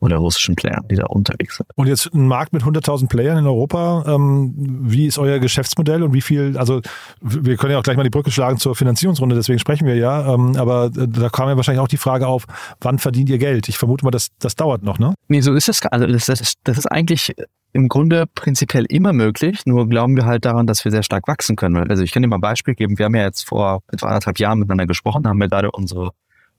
oder 0.00 0.16
russischen 0.18 0.54
Playern, 0.54 0.84
die 0.90 0.96
da 0.96 1.06
unterwegs 1.06 1.56
sind. 1.56 1.68
Und 1.74 1.88
jetzt 1.88 2.12
ein 2.14 2.26
Markt 2.26 2.52
mit 2.52 2.62
100.000 2.62 3.08
Playern 3.08 3.38
in 3.38 3.46
Europa. 3.46 4.04
Ähm, 4.06 4.54
wie 4.56 5.06
ist 5.06 5.18
euer 5.18 5.38
Geschäftsmodell 5.38 6.02
und 6.02 6.12
wie 6.12 6.20
viel, 6.20 6.56
also 6.56 6.80
wir 7.20 7.56
können 7.56 7.72
ja 7.72 7.78
auch 7.78 7.82
gleich 7.82 7.96
mal 7.96 8.04
die 8.04 8.10
Brücke 8.10 8.30
schlagen 8.30 8.58
zur 8.58 8.76
Finanzierungsrunde, 8.76 9.34
deswegen 9.34 9.58
sprechen 9.58 9.86
wir 9.86 9.96
ja. 9.96 10.34
Ähm, 10.34 10.56
aber 10.56 10.86
äh, 10.86 11.08
da 11.08 11.28
kam 11.28 11.48
ja 11.48 11.56
wahrscheinlich 11.56 11.80
auch 11.80 11.88
die 11.88 11.96
Frage 11.96 12.26
auf, 12.26 12.46
wann 12.80 12.98
verdient 12.98 13.28
ihr 13.28 13.38
Geld? 13.38 13.68
Ich 13.68 13.78
vermute 13.78 14.04
mal, 14.04 14.10
das, 14.10 14.28
das 14.38 14.54
dauert 14.54 14.82
noch, 14.82 14.98
ne? 14.98 15.14
Nee, 15.28 15.40
so 15.40 15.54
ist 15.54 15.68
es. 15.68 15.84
Also 15.86 16.06
das, 16.06 16.26
das, 16.26 16.40
ist, 16.40 16.58
das 16.64 16.78
ist 16.78 16.86
eigentlich 16.86 17.34
im 17.72 17.88
Grunde 17.88 18.26
prinzipiell 18.34 18.86
immer 18.88 19.12
möglich, 19.12 19.66
nur 19.66 19.88
glauben 19.88 20.16
wir 20.16 20.24
halt 20.24 20.44
daran, 20.44 20.66
dass 20.66 20.84
wir 20.84 20.92
sehr 20.92 21.02
stark 21.02 21.28
wachsen 21.28 21.56
können. 21.56 21.76
Also 21.90 22.02
ich 22.02 22.12
kann 22.12 22.22
dir 22.22 22.28
mal 22.28 22.38
ein 22.38 22.40
Beispiel 22.40 22.74
geben. 22.74 22.98
Wir 22.98 23.06
haben 23.06 23.14
ja 23.14 23.24
jetzt 23.24 23.46
vor 23.46 23.82
etwa 23.92 24.06
anderthalb 24.06 24.38
Jahren 24.38 24.58
miteinander 24.60 24.86
gesprochen, 24.86 25.26
haben 25.26 25.38
wir 25.38 25.48
gerade 25.48 25.70
unsere 25.70 26.12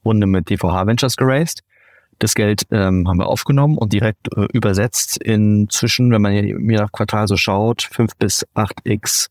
Runde 0.06 0.28
mit 0.28 0.50
DVH 0.50 0.88
Ventures 0.88 1.18
geraced. 1.18 1.64
Das 2.20 2.36
Geld 2.36 2.64
ähm, 2.72 3.08
haben 3.08 3.18
wir 3.18 3.28
aufgenommen 3.28 3.78
und 3.78 3.94
direkt 3.94 4.28
äh, 4.36 4.48
übersetzt 4.52 5.18
inzwischen, 5.24 6.12
wenn 6.12 6.22
man 6.22 6.34
hier 6.34 6.44
je 6.44 6.58
nach 6.58 6.92
Quartal 6.92 7.28
so 7.28 7.38
schaut, 7.38 7.82
5 7.82 8.18
bis 8.18 8.46
8x 8.56 9.30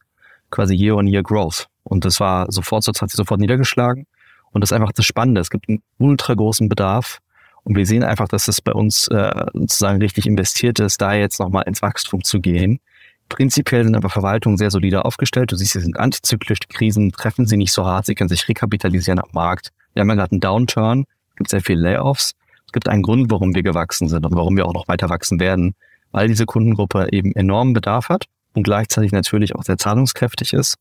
quasi 0.51 0.75
Year-on-Year 0.75 1.23
Growth. 1.23 1.69
Und 1.85 2.07
das 2.07 2.19
war 2.19 2.51
sofort, 2.51 2.89
das 2.89 3.03
hat 3.03 3.11
sich 3.11 3.17
sofort 3.17 3.41
niedergeschlagen. 3.41 4.07
Und 4.53 4.63
das 4.63 4.71
ist 4.71 4.75
einfach 4.75 4.93
das 4.93 5.05
Spannende. 5.05 5.41
Es 5.41 5.51
gibt 5.51 5.69
einen 5.69 5.83
ultra 5.99 6.33
großen 6.33 6.69
Bedarf. 6.69 7.19
Und 7.65 7.77
wir 7.77 7.85
sehen 7.85 8.03
einfach, 8.03 8.29
dass 8.29 8.49
es 8.49 8.63
bei 8.63 8.73
uns 8.73 9.09
äh, 9.09 9.47
sozusagen 9.53 10.01
richtig 10.01 10.27
investiert 10.27 10.81
ist, 10.81 11.03
da 11.03 11.13
jetzt 11.13 11.39
nochmal 11.39 11.65
ins 11.67 11.83
Wachstum 11.83 12.25
zu 12.25 12.41
gehen. 12.41 12.81
Prinzipiell 13.29 13.85
sind 13.85 13.95
aber 13.95 14.09
Verwaltungen 14.09 14.57
sehr 14.57 14.71
solide 14.71 15.05
aufgestellt. 15.05 15.53
Du 15.53 15.57
siehst, 15.57 15.73
sie 15.73 15.81
sind 15.81 15.99
antizyklisch, 15.99 16.61
die 16.61 16.75
Krisen 16.75 17.13
treffen 17.13 17.47
sie 17.47 17.59
nicht 17.59 17.73
so 17.73 17.85
hart, 17.85 18.07
sie 18.07 18.15
können 18.15 18.31
sich 18.31 18.49
rekapitalisieren 18.49 19.19
am 19.19 19.29
Markt. 19.33 19.73
Wir 19.93 20.01
haben 20.01 20.09
ja 20.09 20.15
gerade 20.15 20.33
einen 20.33 20.41
Downturn, 20.41 21.05
gibt 21.37 21.51
sehr 21.51 21.61
viele 21.61 21.83
Layoffs. 21.83 22.35
Es 22.69 22.73
gibt 22.73 22.91
einen 22.91 23.03
Grund, 23.03 23.31
warum 23.31 23.55
wir 23.55 23.63
gewachsen 23.63 24.09
sind 24.09 24.27
und 24.27 24.35
warum 24.37 24.55
wir 24.55 24.67
auch 24.67 24.75
noch 24.75 24.89
weiter 24.89 25.09
wachsen 25.09 25.41
werden, 25.41 25.75
weil 26.11 26.29
diese 26.29 26.45
Kundengruppe 26.45 27.09
eben 27.13 27.35
enormen 27.35 27.73
Bedarf 27.73 28.11
hat 28.11 28.27
und 28.53 28.63
gleichzeitig 28.63 29.11
natürlich 29.11 29.55
auch 29.55 29.63
sehr 29.63 29.79
zahlungskräftig 29.79 30.53
ist, 30.53 30.75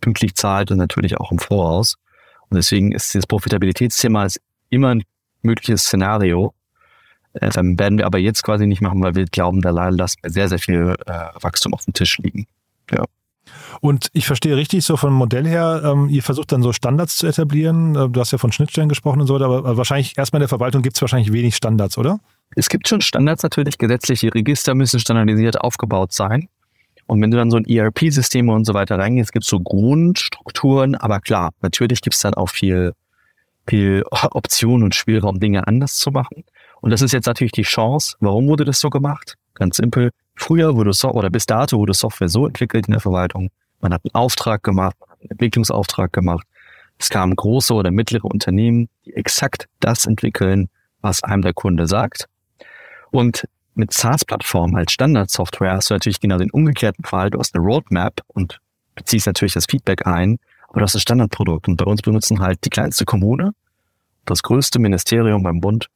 pünktlich 0.00 0.34
zahlt 0.34 0.72
und 0.72 0.78
natürlich 0.78 1.16
auch 1.16 1.30
im 1.30 1.38
Voraus. 1.38 1.94
Und 2.50 2.56
deswegen 2.56 2.90
ist 2.90 3.14
dieses 3.14 3.28
Profitabilitätsthema 3.28 4.26
immer 4.68 4.88
ein 4.88 5.04
mögliches 5.42 5.82
Szenario. 5.84 6.54
Äh, 7.34 7.50
dann 7.50 7.78
werden 7.78 7.98
wir 7.98 8.06
aber 8.06 8.18
jetzt 8.18 8.42
quasi 8.42 8.66
nicht 8.66 8.82
machen, 8.82 9.00
weil 9.00 9.14
wir 9.14 9.26
glauben, 9.26 9.60
da 9.60 9.70
lassen 9.70 10.18
wir 10.22 10.30
sehr, 10.30 10.48
sehr 10.48 10.58
viel 10.58 10.96
äh, 11.06 11.12
Wachstum 11.40 11.72
auf 11.72 11.84
dem 11.84 11.94
Tisch 11.94 12.18
liegen. 12.18 12.48
Ja. 12.90 13.04
Und 13.80 14.08
ich 14.12 14.26
verstehe 14.26 14.56
richtig, 14.56 14.84
so 14.84 14.96
vom 14.96 15.14
Modell 15.14 15.46
her, 15.46 15.82
ähm, 15.84 16.08
ihr 16.08 16.22
versucht 16.22 16.52
dann 16.52 16.62
so 16.62 16.72
Standards 16.72 17.16
zu 17.16 17.26
etablieren. 17.26 17.94
Äh, 17.94 18.08
du 18.08 18.20
hast 18.20 18.32
ja 18.32 18.38
von 18.38 18.52
Schnittstellen 18.52 18.88
gesprochen 18.88 19.20
und 19.20 19.26
so, 19.26 19.36
aber 19.36 19.76
wahrscheinlich 19.76 20.16
erstmal 20.16 20.38
in 20.38 20.42
der 20.42 20.48
Verwaltung 20.48 20.82
gibt 20.82 20.96
es 20.96 21.02
wahrscheinlich 21.02 21.32
wenig 21.32 21.56
Standards, 21.56 21.98
oder? 21.98 22.20
Es 22.56 22.68
gibt 22.68 22.88
schon 22.88 23.00
Standards 23.00 23.42
natürlich, 23.42 23.78
gesetzliche 23.78 24.34
Register 24.34 24.74
müssen 24.74 25.00
standardisiert 25.00 25.60
aufgebaut 25.60 26.12
sein. 26.12 26.48
Und 27.06 27.22
wenn 27.22 27.30
du 27.30 27.38
dann 27.38 27.50
so 27.50 27.56
ein 27.56 27.64
ERP-System 27.64 28.48
und 28.50 28.66
so 28.66 28.74
weiter 28.74 28.98
reingehst, 28.98 29.32
gibt 29.32 29.44
es 29.44 29.50
so 29.50 29.60
Grundstrukturen, 29.60 30.94
aber 30.94 31.20
klar, 31.20 31.50
natürlich 31.62 32.02
gibt 32.02 32.14
es 32.14 32.20
dann 32.20 32.34
auch 32.34 32.50
viel, 32.50 32.92
viel 33.66 34.04
Optionen 34.10 34.84
und 34.84 34.94
Spielraum, 34.94 35.40
Dinge 35.40 35.66
anders 35.66 35.96
zu 35.96 36.10
machen. 36.10 36.44
Und 36.80 36.90
das 36.90 37.02
ist 37.02 37.12
jetzt 37.12 37.26
natürlich 37.26 37.52
die 37.52 37.62
Chance. 37.62 38.16
Warum 38.20 38.46
wurde 38.46 38.64
das 38.64 38.78
so 38.78 38.90
gemacht? 38.90 39.36
Ganz 39.58 39.76
simpel. 39.76 40.10
Früher 40.36 40.76
wurde 40.76 40.92
so 40.92 41.10
oder 41.10 41.30
bis 41.30 41.46
dato 41.46 41.78
wurde 41.78 41.94
Software 41.94 42.28
so 42.28 42.46
entwickelt 42.46 42.86
in 42.86 42.92
der 42.92 43.00
Verwaltung. 43.00 43.50
Man 43.80 43.92
hat 43.92 44.02
einen 44.04 44.14
Auftrag 44.14 44.62
gemacht, 44.62 44.96
einen 45.20 45.30
Entwicklungsauftrag 45.30 46.12
gemacht. 46.12 46.46
Es 46.98 47.10
kamen 47.10 47.34
große 47.34 47.74
oder 47.74 47.90
mittlere 47.90 48.24
Unternehmen, 48.24 48.88
die 49.04 49.14
exakt 49.14 49.68
das 49.80 50.06
entwickeln, 50.06 50.68
was 51.00 51.22
einem 51.22 51.42
der 51.42 51.54
Kunde 51.54 51.86
sagt. 51.86 52.26
Und 53.10 53.48
mit 53.74 53.92
SaaS-Plattformen 53.92 54.76
als 54.76 54.92
Standardsoftware 54.92 55.72
hast 55.72 55.90
du 55.90 55.94
natürlich 55.94 56.20
genau 56.20 56.38
den 56.38 56.50
umgekehrten 56.50 57.04
Fall. 57.04 57.30
Du 57.30 57.38
hast 57.38 57.54
eine 57.54 57.64
Roadmap 57.64 58.22
und 58.28 58.58
beziehst 58.96 59.26
natürlich 59.26 59.54
das 59.54 59.66
Feedback 59.66 60.06
ein, 60.06 60.38
aber 60.68 60.80
du 60.80 60.84
hast 60.84 60.96
ein 60.96 61.00
Standardprodukt. 61.00 61.68
Und 61.68 61.76
bei 61.76 61.84
uns 61.84 62.02
benutzen 62.02 62.40
halt 62.40 62.64
die 62.64 62.70
kleinste 62.70 63.04
Kommune, 63.04 63.52
das 64.24 64.42
größte 64.42 64.78
Ministerium 64.80 65.42
beim 65.42 65.60
Bund 65.60 65.88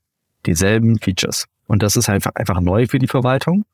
dieselben 0.46 0.98
Features. 0.98 1.46
Und 1.72 1.82
das 1.82 1.96
ist 1.96 2.10
einfach, 2.10 2.32
einfach 2.34 2.60
neu 2.60 2.86
für 2.86 2.98
die 2.98 3.06
Verwaltung. 3.06 3.64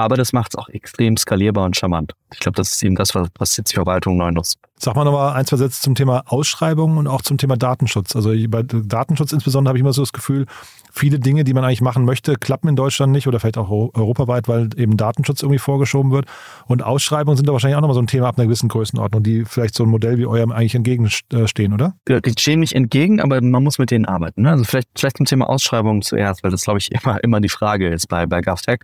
Aber 0.00 0.16
das 0.16 0.32
macht 0.32 0.52
es 0.52 0.58
auch 0.58 0.68
extrem 0.68 1.16
skalierbar 1.16 1.64
und 1.64 1.76
charmant. 1.76 2.12
Ich 2.32 2.40
glaube, 2.40 2.56
das 2.56 2.72
ist 2.72 2.82
eben 2.82 2.94
das, 2.94 3.14
was, 3.14 3.28
was 3.38 3.56
jetzt 3.56 3.70
die 3.70 3.74
Verwaltung 3.74 4.16
neu 4.16 4.30
nutzt. 4.30 4.58
Sag 4.80 4.94
mal 4.94 5.04
nochmal 5.04 5.32
ein, 5.34 5.44
zwei 5.44 5.56
Sätze 5.56 5.80
zum 5.80 5.94
Thema 5.94 6.22
Ausschreibung 6.26 6.98
und 6.98 7.08
auch 7.08 7.22
zum 7.22 7.36
Thema 7.36 7.56
Datenschutz. 7.56 8.14
Also 8.14 8.32
bei 8.48 8.62
Datenschutz 8.62 9.32
insbesondere 9.32 9.70
habe 9.70 9.78
ich 9.78 9.80
immer 9.80 9.92
so 9.92 10.02
das 10.02 10.12
Gefühl, 10.12 10.46
viele 10.92 11.18
Dinge, 11.18 11.44
die 11.44 11.54
man 11.54 11.64
eigentlich 11.64 11.80
machen 11.80 12.04
möchte, 12.04 12.34
klappen 12.36 12.68
in 12.68 12.76
Deutschland 12.76 13.12
nicht 13.12 13.26
oder 13.26 13.40
vielleicht 13.40 13.58
auch 13.58 13.70
europaweit, 13.70 14.46
weil 14.46 14.68
eben 14.76 14.96
Datenschutz 14.96 15.42
irgendwie 15.42 15.58
vorgeschoben 15.58 16.12
wird. 16.12 16.26
Und 16.66 16.82
Ausschreibungen 16.82 17.36
sind 17.36 17.48
da 17.48 17.52
wahrscheinlich 17.52 17.76
auch 17.76 17.80
nochmal 17.80 17.94
so 17.94 18.02
ein 18.02 18.06
Thema 18.06 18.28
ab 18.28 18.38
einer 18.38 18.46
gewissen 18.46 18.68
Größenordnung, 18.68 19.22
die 19.22 19.44
vielleicht 19.44 19.74
so 19.74 19.84
ein 19.84 19.90
Modell 19.90 20.18
wie 20.18 20.26
eurem 20.26 20.52
eigentlich 20.52 20.74
entgegenstehen, 20.74 21.72
oder? 21.72 21.94
Ja, 22.08 22.20
die 22.20 22.34
stehen 22.38 22.60
nicht 22.60 22.74
entgegen, 22.74 23.20
aber 23.20 23.40
man 23.40 23.62
muss 23.62 23.78
mit 23.78 23.90
denen 23.90 24.04
arbeiten. 24.04 24.42
Ne? 24.42 24.50
Also 24.50 24.64
vielleicht, 24.64 24.88
vielleicht 24.96 25.16
zum 25.16 25.26
Thema 25.26 25.48
Ausschreibungen 25.48 26.02
zuerst, 26.02 26.44
weil 26.44 26.50
das, 26.50 26.62
glaube 26.62 26.78
ich, 26.78 26.92
immer, 27.04 27.22
immer 27.24 27.40
die 27.40 27.48
Frage 27.48 27.88
ist 27.88 28.06
bei, 28.06 28.26
bei 28.26 28.42
GovTech. 28.42 28.80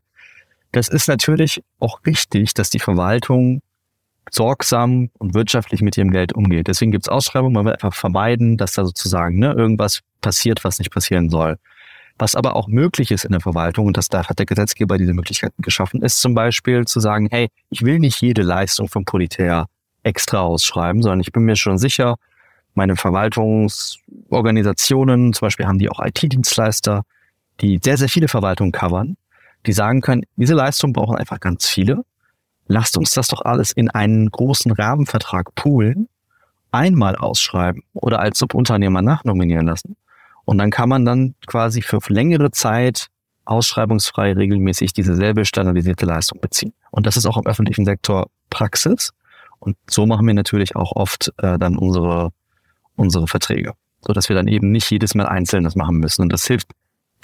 Das 0.75 0.88
ist 0.88 1.07
natürlich 1.07 1.62
auch 1.78 2.00
wichtig, 2.02 2.52
dass 2.52 2.69
die 2.69 2.81
Verwaltung 2.81 3.62
sorgsam 4.28 5.09
und 5.19 5.33
wirtschaftlich 5.33 5.81
mit 5.83 5.97
ihrem 5.97 6.11
Geld 6.11 6.33
umgeht. 6.33 6.66
Deswegen 6.66 6.90
gibt 6.90 7.04
es 7.04 7.09
Ausschreibungen, 7.09 7.54
man 7.54 7.66
will 7.66 7.75
einfach 7.75 7.95
vermeiden, 7.95 8.57
dass 8.57 8.73
da 8.73 8.85
sozusagen 8.85 9.38
ne, 9.38 9.52
irgendwas 9.52 10.00
passiert, 10.21 10.64
was 10.64 10.81
nicht 10.81 10.90
passieren 10.90 11.31
soll. 11.31 11.59
Was 12.19 12.35
aber 12.35 12.57
auch 12.57 12.66
möglich 12.66 13.12
ist 13.12 13.25
in 13.25 13.31
der 13.31 13.40
Verwaltung, 13.40 13.87
und 13.87 13.97
das 13.97 14.09
da 14.09 14.26
hat 14.26 14.40
der 14.40 14.47
Gesetzgeber 14.47 14.99
diese 14.99 15.14
Möglichkeiten 15.14 15.62
geschaffen, 15.62 16.02
ist 16.02 16.21
zum 16.21 16.35
Beispiel 16.35 16.87
zu 16.87 16.99
sagen, 16.99 17.28
hey, 17.31 17.50
ich 17.71 17.83
will 17.83 18.00
nicht 18.00 18.21
jede 18.21 18.43
Leistung 18.43 18.88
vom 18.88 19.04
Politär 19.04 19.66
extra 20.02 20.40
ausschreiben, 20.40 21.02
sondern 21.02 21.21
ich 21.21 21.31
bin 21.31 21.45
mir 21.45 21.54
schon 21.54 21.78
sicher, 21.78 22.16
meine 22.75 22.97
Verwaltungsorganisationen, 22.97 25.35
zum 25.35 25.47
Beispiel 25.47 25.66
haben 25.66 25.78
die 25.78 25.88
auch 25.88 26.04
IT-Dienstleister, 26.04 27.04
die 27.61 27.78
sehr, 27.81 27.97
sehr 27.97 28.09
viele 28.09 28.26
Verwaltungen 28.26 28.73
covern 28.73 29.16
die 29.66 29.73
sagen 29.73 30.00
können, 30.00 30.23
diese 30.37 30.54
Leistung 30.54 30.92
brauchen 30.92 31.16
einfach 31.16 31.40
ganz 31.40 31.66
viele. 31.66 32.04
Lasst 32.66 32.97
uns 32.97 33.12
das 33.12 33.28
doch 33.28 33.42
alles 33.42 33.73
in 33.73 33.90
einen 33.90 34.30
großen 34.30 34.73
Rahmenvertrag 34.73 35.54
poolen, 35.54 36.09
einmal 36.71 37.16
ausschreiben 37.16 37.83
oder 37.92 38.21
als 38.21 38.38
Subunternehmer 38.38 39.02
nachnominieren 39.02 39.66
lassen. 39.66 39.97
Und 40.44 40.59
dann 40.59 40.71
kann 40.71 40.88
man 40.88 41.04
dann 41.04 41.35
quasi 41.47 41.83
für 41.83 42.00
längere 42.09 42.50
Zeit 42.50 43.09
ausschreibungsfrei 43.44 44.33
regelmäßig 44.33 44.92
dieselbe 44.92 45.44
standardisierte 45.44 46.06
Leistung 46.06 46.40
beziehen. 46.40 46.73
Und 46.90 47.06
das 47.06 47.16
ist 47.16 47.26
auch 47.26 47.37
im 47.37 47.47
öffentlichen 47.47 47.85
Sektor 47.85 48.26
Praxis. 48.50 49.12
Und 49.59 49.76
so 49.88 50.06
machen 50.06 50.26
wir 50.26 50.35
natürlich 50.35 50.76
auch 50.76 50.92
oft 50.92 51.33
äh, 51.38 51.59
dann 51.59 51.76
unsere, 51.76 52.30
unsere 52.97 53.26
Verträge, 53.26 53.73
so 54.00 54.12
dass 54.12 54.28
wir 54.28 54.37
dann 54.37 54.49
eben 54.49 54.71
nicht 54.71 54.90
jedes 54.90 55.14
Mal 55.14 55.26
einzeln 55.26 55.64
das 55.64 55.76
machen 55.76 55.99
müssen. 55.99 56.23
Und 56.23 56.33
das 56.33 56.47
hilft 56.47 56.68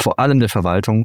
vor 0.00 0.18
allem 0.18 0.40
der 0.40 0.48
Verwaltung, 0.48 1.04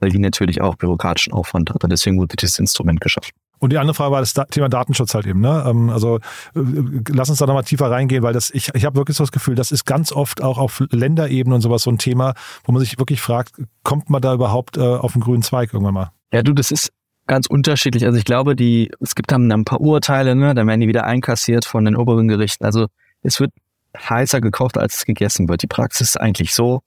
weil 0.00 0.10
die 0.10 0.18
natürlich 0.18 0.60
auch 0.60 0.76
bürokratischen 0.76 1.32
Aufwand 1.32 1.70
hat. 1.70 1.82
Und 1.82 1.90
deswegen 1.90 2.18
wurde 2.18 2.36
dieses 2.36 2.58
Instrument 2.58 3.00
geschaffen. 3.00 3.32
Und 3.58 3.72
die 3.72 3.78
andere 3.78 3.94
Frage 3.94 4.12
war 4.12 4.20
das 4.20 4.34
Thema 4.50 4.68
Datenschutz 4.68 5.14
halt 5.14 5.26
eben. 5.26 5.40
Ne? 5.40 5.64
Ähm, 5.66 5.88
also 5.88 6.16
äh, 6.54 6.60
lass 7.08 7.30
uns 7.30 7.38
da 7.38 7.46
nochmal 7.46 7.64
tiefer 7.64 7.90
reingehen, 7.90 8.22
weil 8.22 8.34
das, 8.34 8.50
ich, 8.50 8.70
ich 8.74 8.84
habe 8.84 8.96
wirklich 8.96 9.16
so 9.16 9.24
das 9.24 9.32
Gefühl, 9.32 9.54
das 9.54 9.72
ist 9.72 9.86
ganz 9.86 10.12
oft 10.12 10.42
auch 10.42 10.58
auf 10.58 10.82
Länderebene 10.90 11.54
und 11.54 11.62
sowas 11.62 11.82
so 11.82 11.90
ein 11.90 11.98
Thema, 11.98 12.34
wo 12.64 12.72
man 12.72 12.80
sich 12.80 12.98
wirklich 12.98 13.20
fragt, 13.20 13.54
kommt 13.82 14.10
man 14.10 14.20
da 14.20 14.34
überhaupt 14.34 14.76
äh, 14.76 14.80
auf 14.80 15.12
den 15.14 15.22
grünen 15.22 15.42
Zweig 15.42 15.72
irgendwann 15.72 15.94
mal? 15.94 16.10
Ja, 16.32 16.42
du, 16.42 16.52
das 16.52 16.70
ist 16.70 16.92
ganz 17.26 17.46
unterschiedlich. 17.46 18.04
Also 18.04 18.18
ich 18.18 18.24
glaube, 18.24 18.56
die, 18.56 18.90
es 19.00 19.14
gibt 19.14 19.32
dann 19.32 19.50
ein 19.50 19.64
paar 19.64 19.80
Urteile, 19.80 20.36
ne? 20.36 20.54
dann 20.54 20.66
werden 20.66 20.80
die 20.80 20.88
wieder 20.88 21.04
einkassiert 21.04 21.64
von 21.64 21.84
den 21.84 21.96
oberen 21.96 22.28
Gerichten. 22.28 22.64
Also 22.64 22.86
es 23.22 23.40
wird 23.40 23.52
heißer 23.98 24.40
gekocht, 24.42 24.76
als 24.76 24.98
es 24.98 25.04
gegessen 25.06 25.48
wird. 25.48 25.62
Die 25.62 25.66
Praxis 25.66 26.10
ist 26.10 26.20
eigentlich 26.20 26.54
so, 26.54 26.82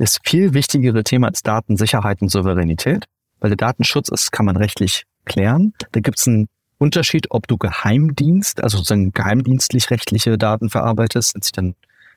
das 0.00 0.18
viel 0.24 0.54
wichtigere 0.54 1.04
Thema 1.04 1.28
ist 1.28 1.46
Datensicherheit 1.46 2.22
und 2.22 2.30
Souveränität, 2.30 3.04
weil 3.38 3.50
der 3.50 3.58
Datenschutz 3.58 4.08
ist, 4.08 4.32
kann 4.32 4.46
man 4.46 4.56
rechtlich 4.56 5.04
klären. 5.26 5.74
Da 5.92 6.00
gibt 6.00 6.18
es 6.18 6.26
einen 6.26 6.48
Unterschied, 6.78 7.26
ob 7.28 7.46
du 7.46 7.58
Geheimdienst, 7.58 8.64
also 8.64 8.78
sozusagen 8.78 9.12
geheimdienstlich 9.12 9.90
rechtliche 9.90 10.38
Daten 10.38 10.70
verarbeitest, 10.70 11.32
sind 11.32 11.44
sie 11.44 11.52
dann 11.52 11.74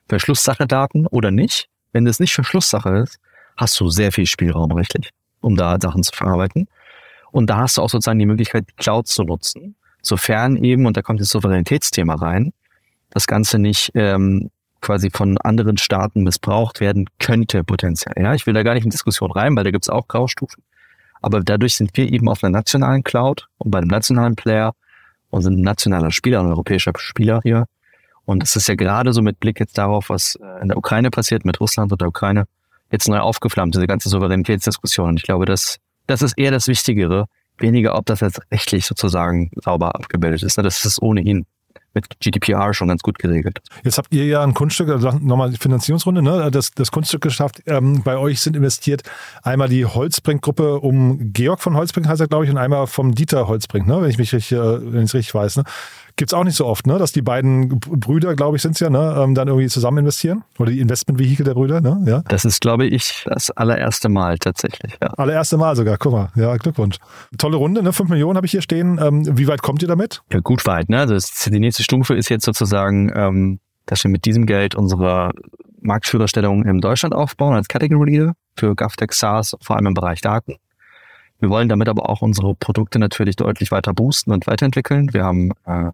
Verschlusssache 0.08 0.66
Daten 0.66 1.08
oder 1.08 1.30
nicht. 1.30 1.68
Wenn 1.92 2.06
das 2.06 2.22
nicht 2.22 2.34
Verschlusssache 2.34 3.00
ist, 3.00 3.20
hast 3.58 3.78
du 3.82 3.90
sehr 3.90 4.14
viel 4.14 4.28
Spielraum 4.28 4.72
rechtlich, 4.72 5.10
um 5.42 5.58
da 5.58 5.78
Sachen 5.82 6.04
zu 6.04 6.14
verarbeiten. 6.14 6.70
Und 7.34 7.50
da 7.50 7.58
hast 7.58 7.76
du 7.76 7.82
auch 7.82 7.90
sozusagen 7.90 8.20
die 8.20 8.26
Möglichkeit, 8.26 8.66
die 8.70 8.76
Cloud 8.76 9.08
zu 9.08 9.24
nutzen, 9.24 9.76
sofern 10.02 10.56
eben, 10.56 10.86
und 10.86 10.96
da 10.96 11.02
kommt 11.02 11.20
das 11.20 11.28
Souveränitätsthema 11.30 12.16
rein, 12.16 12.54
das 13.10 13.28
Ganze 13.28 13.60
nicht 13.60 13.92
ähm, 13.94 14.52
quasi 14.84 15.10
von 15.10 15.38
anderen 15.40 15.78
Staaten 15.78 16.22
missbraucht 16.22 16.80
werden 16.80 17.10
könnte 17.20 17.64
potenziell. 17.64 18.14
Ja, 18.18 18.36
ich 18.36 18.46
will 18.46 18.54
da 18.54 18.62
gar 18.62 18.76
nicht 18.76 18.84
in 18.84 18.92
Diskussion 18.92 19.32
rein, 19.32 19.56
weil 19.56 19.64
da 19.64 19.72
gibt 19.72 19.86
es 19.86 19.90
auch 19.90 20.08
Graustufen. 20.08 20.64
Aber 21.22 21.40
dadurch 21.40 21.76
sind 21.76 21.96
wir 21.96 22.12
eben 22.12 22.30
auf 22.30 22.44
einer 22.44 22.52
nationalen 22.52 23.04
Cloud 23.04 23.48
und 23.58 23.72
bei 23.72 23.80
einem 23.80 23.88
nationalen 23.88 24.36
Player 24.36 24.76
und 25.30 25.42
sind 25.42 25.58
ein 25.58 25.64
nationaler 25.64 26.12
Spieler, 26.12 26.42
ein 26.42 26.48
europäischer 26.48 26.92
Spieler 26.98 27.40
hier. 27.44 27.66
Und 28.26 28.44
es 28.44 28.56
ist 28.56 28.68
ja 28.68 28.76
gerade 28.76 29.14
so 29.14 29.22
mit 29.22 29.40
Blick 29.40 29.60
jetzt 29.60 29.78
darauf, 29.78 30.10
was 30.10 30.36
äh, 30.36 30.62
in 30.62 30.68
der 30.68 30.78
Ukraine 30.78 31.10
passiert, 31.10 31.46
mit 31.46 31.60
Russland 31.60 31.92
und 31.92 32.02
der 32.02 32.10
Ukraine, 32.10 32.46
jetzt 32.92 33.08
neu 33.08 33.20
aufgeflammt, 33.20 33.74
diese 33.74 33.88
ganze 33.88 34.10
Souveränitätsdiskussion. 34.10 35.10
Und 35.10 35.18
ich 35.18 35.24
glaube, 35.24 35.46
das, 35.46 35.78
das 36.08 36.22
ist 36.22 36.38
eher 36.38 36.52
das 36.52 36.68
Wichtigere, 36.68 37.26
weniger, 37.58 37.96
ob 37.96 38.06
das 38.06 38.20
jetzt 38.20 38.42
rechtlich 38.52 38.86
sozusagen 38.86 39.50
sauber 39.56 39.96
abgebildet 39.96 40.44
ist. 40.44 40.58
Das 40.58 40.86
ist 40.86 41.02
ohnehin 41.02 41.46
mit 41.94 42.20
GDPR 42.20 42.74
schon 42.74 42.88
ganz 42.88 43.02
gut 43.02 43.20
geregelt. 43.20 43.62
Jetzt 43.84 43.98
habt 43.98 44.14
ihr 44.14 44.26
ja 44.26 44.44
ein 44.44 44.54
Kunststück, 44.54 44.90
also 44.90 45.12
nochmal 45.12 45.52
die 45.52 45.58
Finanzierungsrunde, 45.58 46.22
ne? 46.22 46.50
das, 46.52 46.72
das 46.72 46.92
Kunststück 46.92 47.22
geschafft. 47.22 47.62
Ähm, 47.66 48.02
bei 48.04 48.18
euch 48.18 48.42
sind 48.42 48.56
investiert 48.56 49.04
einmal 49.44 49.70
die 49.70 49.86
Holzbrink-Gruppe 49.86 50.80
um 50.80 51.34
Georg 51.34 51.62
von 51.62 51.76
Holzbrink, 51.76 52.08
heißt 52.08 52.22
er, 52.22 52.28
glaube 52.28 52.46
ich, 52.46 52.52
und 52.52 52.58
einmal 52.58 52.88
vom 52.88 53.14
Dieter 53.14 53.48
Holzbrink, 53.48 53.88
ne? 53.88 54.02
wenn 54.02 54.10
ich 54.10 54.18
mich 54.18 54.34
richtig, 54.34 54.58
äh, 54.58 54.94
wenn 54.94 55.02
ich 55.02 55.10
es 55.10 55.14
richtig 55.14 55.36
weiß. 55.36 55.58
Ne? 55.58 55.64
Gibt 56.16 56.30
es 56.30 56.34
auch 56.34 56.44
nicht 56.44 56.56
so 56.56 56.66
oft, 56.66 56.86
ne? 56.86 57.00
dass 57.00 57.12
die 57.12 57.24
beiden 57.24 57.80
Brüder, 57.80 58.36
glaube 58.36 58.56
ich, 58.56 58.62
sind 58.62 58.74
es 58.74 58.80
ja, 58.80 58.90
ne? 58.90 59.16
Ähm, 59.18 59.34
dann 59.34 59.48
irgendwie 59.48 59.68
zusammen 59.68 60.00
investieren. 60.00 60.44
Oder 60.60 60.72
die 60.72 60.80
Investmentvehikel 60.80 61.44
der 61.44 61.56
Brüder. 61.56 61.82
Ne? 61.82 62.04
Ja? 62.06 62.24
Das 62.28 62.46
ist, 62.46 62.62
glaube 62.62 62.86
ich, 62.86 63.26
das 63.26 63.50
allererste 63.52 64.10
Mal 64.10 64.38
tatsächlich. 64.38 64.94
Ja. 65.02 65.08
Allererste 65.16 65.58
Mal 65.58 65.76
sogar, 65.76 65.98
guck 65.98 66.12
mal. 66.12 66.30
Ja, 66.36 66.56
Glückwunsch. 66.58 66.98
Tolle 67.38 67.58
Runde, 67.58 67.82
ne? 67.82 67.94
5 67.94 68.10
Millionen 68.10 68.38
habe 68.38 68.46
ich 68.46 68.52
hier 68.52 68.62
stehen. 68.62 69.00
Ähm, 69.02 69.38
wie 69.38 69.48
weit 69.48 69.64
kommt 69.64 69.82
ihr 69.82 69.88
damit? 69.88 70.22
Ja, 70.32 70.40
gut 70.40 70.66
weit. 70.68 70.90
Ne? 70.90 71.00
Also 71.00 71.18
die 71.50 71.60
nächste 71.60 71.84
Stufe 71.84 72.14
ist 72.14 72.30
jetzt 72.30 72.46
sozusagen, 72.46 73.12
ähm, 73.16 73.60
dass 73.88 74.04
wir 74.04 74.12
mit 74.12 74.26
diesem 74.26 74.46
Geld 74.46 74.76
unsere 74.76 75.32
Marktführerstellung 75.82 76.64
in 76.66 76.80
Deutschland 76.80 77.16
aufbauen 77.16 77.56
als 77.56 77.68
Category 77.68 78.12
Leader 78.12 78.34
für 78.56 78.76
GovTech 78.76 79.12
SaaS, 79.12 79.56
vor 79.62 79.76
allem 79.76 79.88
im 79.88 79.94
Bereich 79.94 80.22
Daten. 80.22 80.58
Wir 81.40 81.50
wollen 81.50 81.68
damit 81.68 81.90
aber 81.90 82.10
auch 82.10 82.22
unsere 82.22 82.56
Produkte 82.56 83.00
natürlich 83.00 83.36
deutlich 83.36 83.72
weiter 83.72 83.94
boosten 83.94 84.32
und 84.32 84.48
weiterentwickeln. 84.48 85.14
Wir 85.14 85.26
haben 85.26 85.52
äh, 85.66 85.92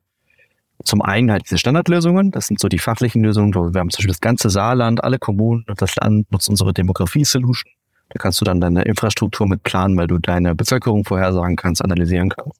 zum 0.83 1.01
einen 1.01 1.31
halt 1.31 1.43
diese 1.45 1.57
Standardlösungen, 1.57 2.31
das 2.31 2.47
sind 2.47 2.59
so 2.59 2.67
die 2.67 2.79
fachlichen 2.79 3.23
Lösungen, 3.23 3.53
wir 3.53 3.79
haben 3.79 3.89
zum 3.89 3.99
Beispiel 3.99 4.07
das 4.07 4.21
ganze 4.21 4.49
Saarland, 4.49 5.03
alle 5.03 5.19
Kommunen 5.19 5.65
und 5.67 5.81
das 5.81 5.95
Land 5.95 6.31
nutzt 6.31 6.49
unsere 6.49 6.73
Demografie-Solution. 6.73 7.71
Da 8.09 8.19
kannst 8.19 8.41
du 8.41 8.45
dann 8.45 8.59
deine 8.59 8.83
Infrastruktur 8.83 9.47
mit 9.47 9.63
planen, 9.63 9.95
weil 9.97 10.07
du 10.07 10.17
deine 10.17 10.55
Bevölkerung 10.55 11.05
vorhersagen 11.05 11.55
kannst, 11.55 11.83
analysieren 11.83 12.29
kannst. 12.29 12.59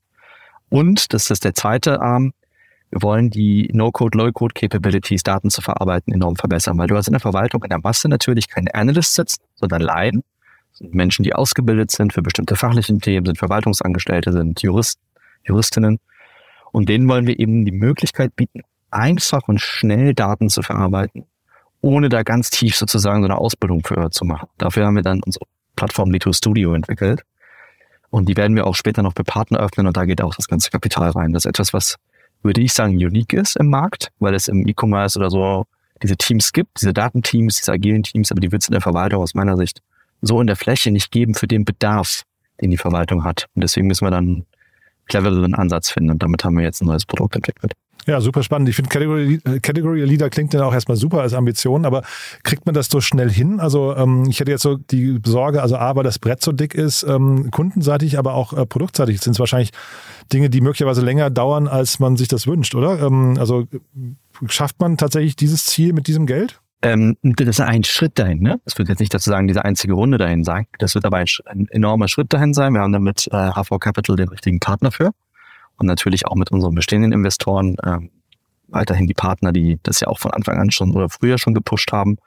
Und, 0.70 1.14
das 1.14 1.32
ist 1.32 1.44
der 1.44 1.56
zweite 1.56 2.02
Arm, 2.02 2.34
wir 2.92 3.02
wollen 3.02 3.30
die 3.30 3.70
No-Code, 3.74 4.18
Low-Code-Capabilities, 4.18 5.24
Daten 5.24 5.50
zu 5.50 5.62
verarbeiten, 5.62 6.14
enorm 6.14 6.36
verbessern, 6.36 6.78
weil 6.78 6.88
du 6.88 6.96
hast 6.96 7.08
in 7.08 7.14
der 7.14 7.20
Verwaltung 7.20 7.64
in 7.64 7.70
der 7.70 7.80
Masse 7.80 8.10
natürlich 8.10 8.48
keine 8.48 8.74
Analysts 8.74 9.16
sitzen, 9.16 9.42
sondern 9.56 9.82
Laien. 9.82 10.24
Menschen, 10.80 11.24
die 11.24 11.34
ausgebildet 11.34 11.92
sind 11.92 12.14
für 12.14 12.22
bestimmte 12.22 12.56
fachliche 12.56 12.98
Themen, 12.98 13.26
sind 13.26 13.38
Verwaltungsangestellte, 13.38 14.32
sind 14.32 14.62
Juristen, 14.62 15.02
Juristinnen 15.44 16.00
und 16.72 16.90
denen 16.90 17.08
wollen 17.08 17.28
wir 17.28 17.40
eben 17.40 17.66
die 17.66 17.72
Möglichkeit 17.72 18.36
bieten, 18.36 18.62
einfach 18.92 19.48
und 19.48 19.60
schnell 19.60 20.14
Daten 20.14 20.50
zu 20.50 20.62
verarbeiten, 20.62 21.26
ohne 21.82 22.10
da 22.10 22.24
ganz 22.24 22.50
tief 22.50 22.76
sozusagen 22.76 23.22
so 23.22 23.26
eine 23.26 23.38
Ausbildung 23.38 23.84
für 23.84 24.10
zu 24.12 24.26
machen. 24.26 24.50
Dafür 24.58 24.86
haben 24.86 24.96
wir 24.96 25.04
dann 25.04 25.22
unsere 25.24 25.46
Plattform 25.76 26.12
Lito 26.12 26.34
Studio 26.34 26.74
entwickelt. 26.74 27.24
Und 28.10 28.28
die 28.28 28.36
werden 28.36 28.56
wir 28.56 28.66
auch 28.66 28.76
später 28.76 29.04
noch 29.04 29.14
für 29.16 29.24
Partner 29.24 29.60
öffnen 29.60 29.86
und 29.86 29.96
da 29.96 30.06
geht 30.06 30.22
auch 30.22 30.34
das 30.36 30.48
ganze 30.48 30.72
Kapital 30.72 31.12
rein. 31.12 31.32
Das 31.32 31.46
ist 31.46 31.50
etwas, 31.50 31.74
was, 31.74 31.96
würde 32.42 32.62
ich 32.62 32.74
sagen, 32.74 32.94
unique 32.94 33.34
ist 33.34 33.56
im 33.56 33.68
Markt, 33.70 34.12
weil 34.20 34.34
es 34.34 34.48
im 34.48 34.68
E-Commerce 34.68 35.18
oder 35.20 35.30
so 35.30 35.66
diese 36.02 36.18
Teams 36.18 36.52
gibt, 36.52 36.82
diese 36.82 36.94
Datenteams, 36.94 37.58
diese 37.58 37.72
agilen 37.72 38.04
Teams, 38.04 38.32
aber 38.32 38.42
die 38.42 38.52
wird 38.52 38.64
es 38.64 38.68
in 38.68 38.74
der 38.74 38.82
Verwaltung 38.82 39.22
aus 39.22 39.36
meiner 39.36 39.58
Sicht 39.58 39.82
so 40.22 40.42
in 40.42 40.48
der 40.48 40.56
Fläche 40.56 40.92
nicht 40.92 41.12
geben 41.12 41.36
für 41.36 41.48
den 41.48 41.66
Bedarf, 41.66 42.24
den 42.62 42.72
die 42.72 42.78
Verwaltung 42.78 43.24
hat. 43.24 43.48
Und 43.56 43.64
deswegen 43.64 43.88
müssen 43.88 44.06
wir 44.06 44.12
dann 44.12 44.46
clevereren 45.10 45.56
Ansatz 45.56 45.90
finden. 45.90 46.12
Und 46.12 46.24
damit 46.24 46.44
haben 46.44 46.56
wir 46.58 46.64
jetzt 46.64 46.82
ein 46.82 46.86
neues 46.86 47.06
Produkt 47.06 47.36
entwickelt. 47.36 47.74
Ja, 48.10 48.22
super 48.22 48.42
spannend. 48.44 48.70
Ich 48.70 48.76
finde 48.76 48.90
Category, 48.90 49.40
Category 49.62 50.04
Leader 50.04 50.30
klingt 50.30 50.54
dann 50.54 50.62
auch 50.62 50.74
erstmal 50.74 50.98
super 50.98 51.22
als 51.22 51.34
Ambition, 51.34 51.86
aber 51.86 52.02
kriegt 52.44 52.66
man 52.66 52.74
das 52.74 52.88
so 52.88 53.02
schnell 53.02 53.30
hin? 53.30 53.60
Also 53.60 53.96
ähm, 53.96 54.26
ich 54.28 54.40
hätte 54.40 54.52
jetzt 54.52 54.64
so 54.64 54.78
die 54.78 55.20
Sorge, 55.26 55.62
also 55.62 55.76
A, 55.76 55.96
weil 55.96 56.04
das 56.04 56.18
Brett 56.18 56.42
so 56.42 56.52
dick 56.52 56.74
ist, 56.74 57.04
ähm, 57.04 57.52
kundenseitig, 57.52 58.18
aber 58.18 58.34
auch 58.34 58.54
äh, 58.54 58.66
produktseitig 58.66 59.22
sind 59.22 59.34
es 59.34 59.40
wahrscheinlich 59.40 59.72
Dinge, 60.32 60.50
die 60.50 60.62
möglicherweise 60.62 61.02
länger 61.02 61.30
dauern, 61.30 61.68
als 61.68 62.00
man 62.00 62.18
sich 62.18 62.28
das 62.28 62.48
wünscht, 62.48 62.74
oder? 62.74 63.00
Ähm, 63.00 63.36
also 63.38 63.68
schafft 64.48 64.80
man 64.80 64.98
tatsächlich 64.98 65.36
dieses 65.36 65.66
Ziel 65.66 65.94
mit 65.94 66.08
diesem 66.08 66.26
Geld? 66.26 66.62
Ähm, 66.82 67.18
das 67.22 67.48
ist 67.48 67.60
ein 67.60 67.84
Schritt 67.84 68.18
dahin. 68.18 68.40
Ne? 68.40 68.62
Das 68.64 68.78
wird 68.78 68.90
jetzt 68.90 69.00
nicht 69.00 69.14
dazu 69.14 69.30
sagen, 69.30 69.48
diese 69.48 69.66
einzige 69.66 69.94
Runde 69.94 70.18
dahin 70.18 70.44
sein. 70.44 70.68
Das 70.78 70.96
wird 70.96 71.06
aber 71.06 71.18
ein, 71.18 71.28
ein 71.46 71.68
enormer 71.70 72.08
Schritt 72.08 72.32
dahin 72.32 72.54
sein. 72.54 72.74
Wir 72.74 72.82
haben 72.82 72.94
damit 72.94 73.28
äh, 73.32 73.52
HV 73.52 73.80
Capital 73.80 74.16
den 74.16 74.30
richtigen 74.30 74.60
Partner 74.60 74.92
für 74.92 75.12
und 75.78 75.88
natürlich 75.88 76.26
auch 76.26 76.36
mit 76.36 76.52
unseren 76.52 76.76
bestehenden 76.76 77.12
Investoren 77.12 77.76
ähm, 77.86 78.12
weiterhin 78.68 79.08
die 79.08 79.14
Partner, 79.14 79.52
die 79.52 79.80
das 79.84 80.00
ja 80.00 80.08
auch 80.08 80.20
von 80.20 80.32
Anfang 80.32 80.58
an 80.60 80.72
schon 80.72 80.96
oder 80.96 81.10
früher 81.10 81.38
schon 81.38 81.54
gepusht 81.54 81.92
haben. 81.92 82.18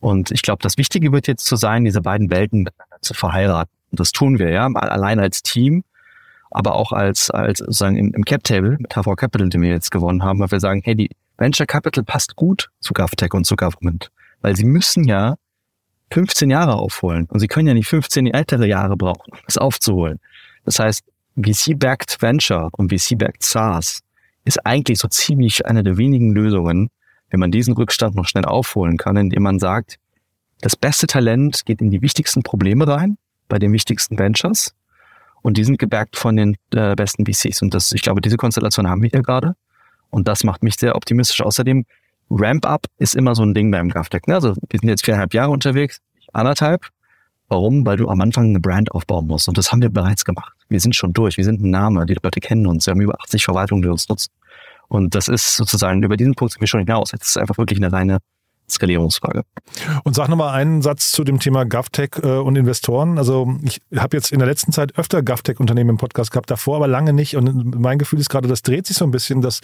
Und 0.00 0.30
ich 0.30 0.42
glaube, 0.42 0.62
das 0.62 0.78
Wichtige 0.78 1.12
wird 1.12 1.26
jetzt 1.26 1.44
zu 1.46 1.56
sein, 1.56 1.84
diese 1.84 2.00
beiden 2.00 2.30
Welten 2.30 2.62
miteinander 2.62 2.98
zu 3.00 3.14
verheiraten. 3.14 3.72
Und 3.90 4.00
das 4.00 4.12
tun 4.12 4.38
wir 4.38 4.50
ja, 4.50 4.66
allein 4.66 5.18
als 5.18 5.42
Team, 5.42 5.84
aber 6.50 6.74
auch 6.74 6.92
als, 6.92 7.30
als 7.30 7.58
sozusagen 7.58 7.96
im, 7.96 8.12
im 8.14 8.24
Cap 8.24 8.44
Table 8.44 8.76
mit 8.78 8.94
HV 8.94 9.16
Capital, 9.16 9.48
den 9.48 9.62
wir 9.62 9.70
jetzt 9.70 9.90
gewonnen 9.90 10.22
haben, 10.22 10.38
weil 10.40 10.50
wir 10.50 10.60
sagen, 10.60 10.82
hey, 10.84 10.94
die 10.94 11.10
Venture 11.36 11.66
Capital 11.66 12.04
passt 12.04 12.36
gut 12.36 12.70
zu 12.80 12.94
GovTech 12.94 13.32
und 13.34 13.44
zu 13.44 13.56
Government, 13.56 14.10
weil 14.40 14.56
sie 14.56 14.64
müssen 14.64 15.04
ja 15.04 15.36
15 16.10 16.50
Jahre 16.50 16.76
aufholen 16.76 17.26
und 17.28 17.40
sie 17.40 17.48
können 17.48 17.68
ja 17.68 17.74
nicht 17.74 17.88
15 17.88 18.28
ältere 18.28 18.66
Jahre 18.66 18.96
brauchen, 18.96 19.32
um 19.32 19.38
das 19.46 19.58
aufzuholen. 19.58 20.20
Das 20.64 20.78
heißt, 20.78 21.04
VC-backed 21.36 22.22
Venture 22.22 22.68
und 22.72 22.92
VC-backed 22.92 23.42
SaaS 23.42 24.00
ist 24.44 24.64
eigentlich 24.64 24.98
so 24.98 25.08
ziemlich 25.08 25.66
eine 25.66 25.82
der 25.82 25.96
wenigen 25.96 26.32
Lösungen, 26.32 26.90
wenn 27.30 27.40
man 27.40 27.50
diesen 27.50 27.74
Rückstand 27.74 28.14
noch 28.14 28.26
schnell 28.26 28.44
aufholen 28.44 28.96
kann, 28.96 29.16
indem 29.16 29.42
man 29.42 29.58
sagt, 29.58 29.98
das 30.60 30.76
beste 30.76 31.06
Talent 31.06 31.66
geht 31.66 31.80
in 31.80 31.90
die 31.90 32.00
wichtigsten 32.02 32.42
Probleme 32.42 32.86
rein, 32.86 33.18
bei 33.48 33.58
den 33.58 33.72
wichtigsten 33.72 34.18
Ventures 34.18 34.74
und 35.42 35.58
die 35.58 35.64
sind 35.64 35.78
gebackt 35.78 36.16
von 36.16 36.36
den 36.36 36.56
äh, 36.74 36.94
besten 36.94 37.26
VCs. 37.26 37.60
Und 37.60 37.74
das, 37.74 37.92
ich 37.92 38.02
glaube, 38.02 38.20
diese 38.20 38.36
Konstellation 38.36 38.88
haben 38.88 39.02
wir 39.02 39.10
hier 39.10 39.22
gerade. 39.22 39.54
Und 40.14 40.28
das 40.28 40.44
macht 40.44 40.62
mich 40.62 40.76
sehr 40.76 40.94
optimistisch. 40.94 41.40
Außerdem, 41.40 41.86
Ramp-up 42.30 42.86
ist 42.98 43.16
immer 43.16 43.34
so 43.34 43.42
ein 43.42 43.52
Ding 43.52 43.72
beim 43.72 43.88
GovTech. 43.88 44.22
Ne? 44.28 44.36
Also 44.36 44.54
wir 44.70 44.78
sind 44.78 44.88
jetzt 44.88 45.04
viereinhalb 45.04 45.34
Jahre 45.34 45.50
unterwegs, 45.50 45.98
anderthalb. 46.32 46.86
Warum? 47.48 47.84
Weil 47.84 47.96
du 47.96 48.08
am 48.08 48.20
Anfang 48.20 48.50
eine 48.50 48.60
Brand 48.60 48.92
aufbauen 48.92 49.26
musst. 49.26 49.48
Und 49.48 49.58
das 49.58 49.72
haben 49.72 49.82
wir 49.82 49.90
bereits 49.90 50.24
gemacht. 50.24 50.52
Wir 50.68 50.78
sind 50.78 50.94
schon 50.94 51.12
durch. 51.12 51.36
Wir 51.36 51.42
sind 51.42 51.60
ein 51.60 51.70
Name. 51.70 52.06
Die 52.06 52.14
Leute 52.14 52.38
kennen 52.38 52.68
uns. 52.68 52.86
Wir 52.86 52.92
haben 52.92 53.00
über 53.00 53.20
80 53.22 53.44
Verwaltungen, 53.44 53.82
die 53.82 53.88
uns 53.88 54.08
nutzen. 54.08 54.30
Und 54.86 55.16
das 55.16 55.26
ist 55.26 55.56
sozusagen, 55.56 56.00
über 56.04 56.16
diesen 56.16 56.36
Punkt 56.36 56.52
sind 56.52 56.60
wir 56.60 56.68
schon 56.68 56.80
hinaus. 56.80 57.10
Jetzt 57.10 57.30
ist 57.30 57.36
einfach 57.36 57.58
wirklich 57.58 57.80
eine 57.80 57.92
reine 57.92 58.18
Skalierungsfrage. 58.68 59.42
Und 60.04 60.14
sag 60.14 60.28
nochmal 60.28 60.54
einen 60.54 60.82
Satz 60.82 61.12
zu 61.12 61.24
dem 61.24 61.38
Thema 61.38 61.64
GovTech 61.64 62.10
äh, 62.22 62.38
und 62.38 62.56
Investoren. 62.56 63.18
Also 63.18 63.56
ich 63.62 63.80
habe 63.96 64.16
jetzt 64.16 64.32
in 64.32 64.38
der 64.38 64.48
letzten 64.48 64.72
Zeit 64.72 64.98
öfter 64.98 65.22
GovTech-Unternehmen 65.22 65.90
im 65.90 65.96
Podcast 65.96 66.30
gehabt, 66.30 66.50
davor 66.50 66.76
aber 66.76 66.88
lange 66.88 67.12
nicht. 67.12 67.36
Und 67.36 67.78
mein 67.78 67.98
Gefühl 67.98 68.20
ist 68.20 68.30
gerade, 68.30 68.48
das 68.48 68.62
dreht 68.62 68.86
sich 68.86 68.96
so 68.96 69.04
ein 69.04 69.10
bisschen, 69.10 69.40
dass 69.40 69.60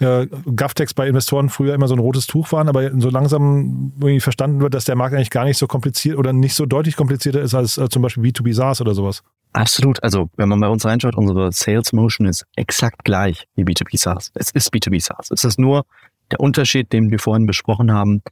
äh, 0.00 0.26
GovTechs 0.26 0.94
bei 0.94 1.08
Investoren 1.08 1.48
früher 1.48 1.74
immer 1.74 1.88
so 1.88 1.94
ein 1.94 2.00
rotes 2.00 2.26
Tuch 2.26 2.52
waren, 2.52 2.68
aber 2.68 2.90
so 3.00 3.10
langsam 3.10 3.92
irgendwie 3.96 4.20
verstanden 4.20 4.60
wird, 4.60 4.74
dass 4.74 4.84
der 4.84 4.96
Markt 4.96 5.14
eigentlich 5.14 5.30
gar 5.30 5.44
nicht 5.44 5.58
so 5.58 5.66
kompliziert 5.66 6.18
oder 6.18 6.32
nicht 6.32 6.54
so 6.54 6.66
deutlich 6.66 6.96
komplizierter 6.96 7.40
ist 7.40 7.54
als 7.54 7.78
äh, 7.78 7.88
zum 7.88 8.02
Beispiel 8.02 8.22
B2B 8.22 8.54
SaaS 8.54 8.80
oder 8.80 8.94
sowas. 8.94 9.22
Absolut. 9.52 10.02
Also, 10.02 10.30
wenn 10.36 10.48
man 10.48 10.60
bei 10.60 10.68
uns 10.68 10.84
reinschaut, 10.84 11.14
unsere 11.14 11.52
Sales 11.52 11.92
Motion 11.92 12.26
ist 12.26 12.46
exakt 12.56 13.04
gleich 13.04 13.46
wie 13.54 13.64
B2B 13.64 13.98
SaaS. 13.98 14.30
Es 14.34 14.50
ist 14.50 14.72
B2B 14.72 15.02
SaaS. 15.02 15.30
Es 15.30 15.44
ist 15.44 15.58
nur 15.58 15.84
der 16.30 16.40
Unterschied, 16.40 16.92
den 16.92 17.10
wir 17.10 17.18
vorhin 17.18 17.46
besprochen 17.46 17.92
haben, 17.92 18.22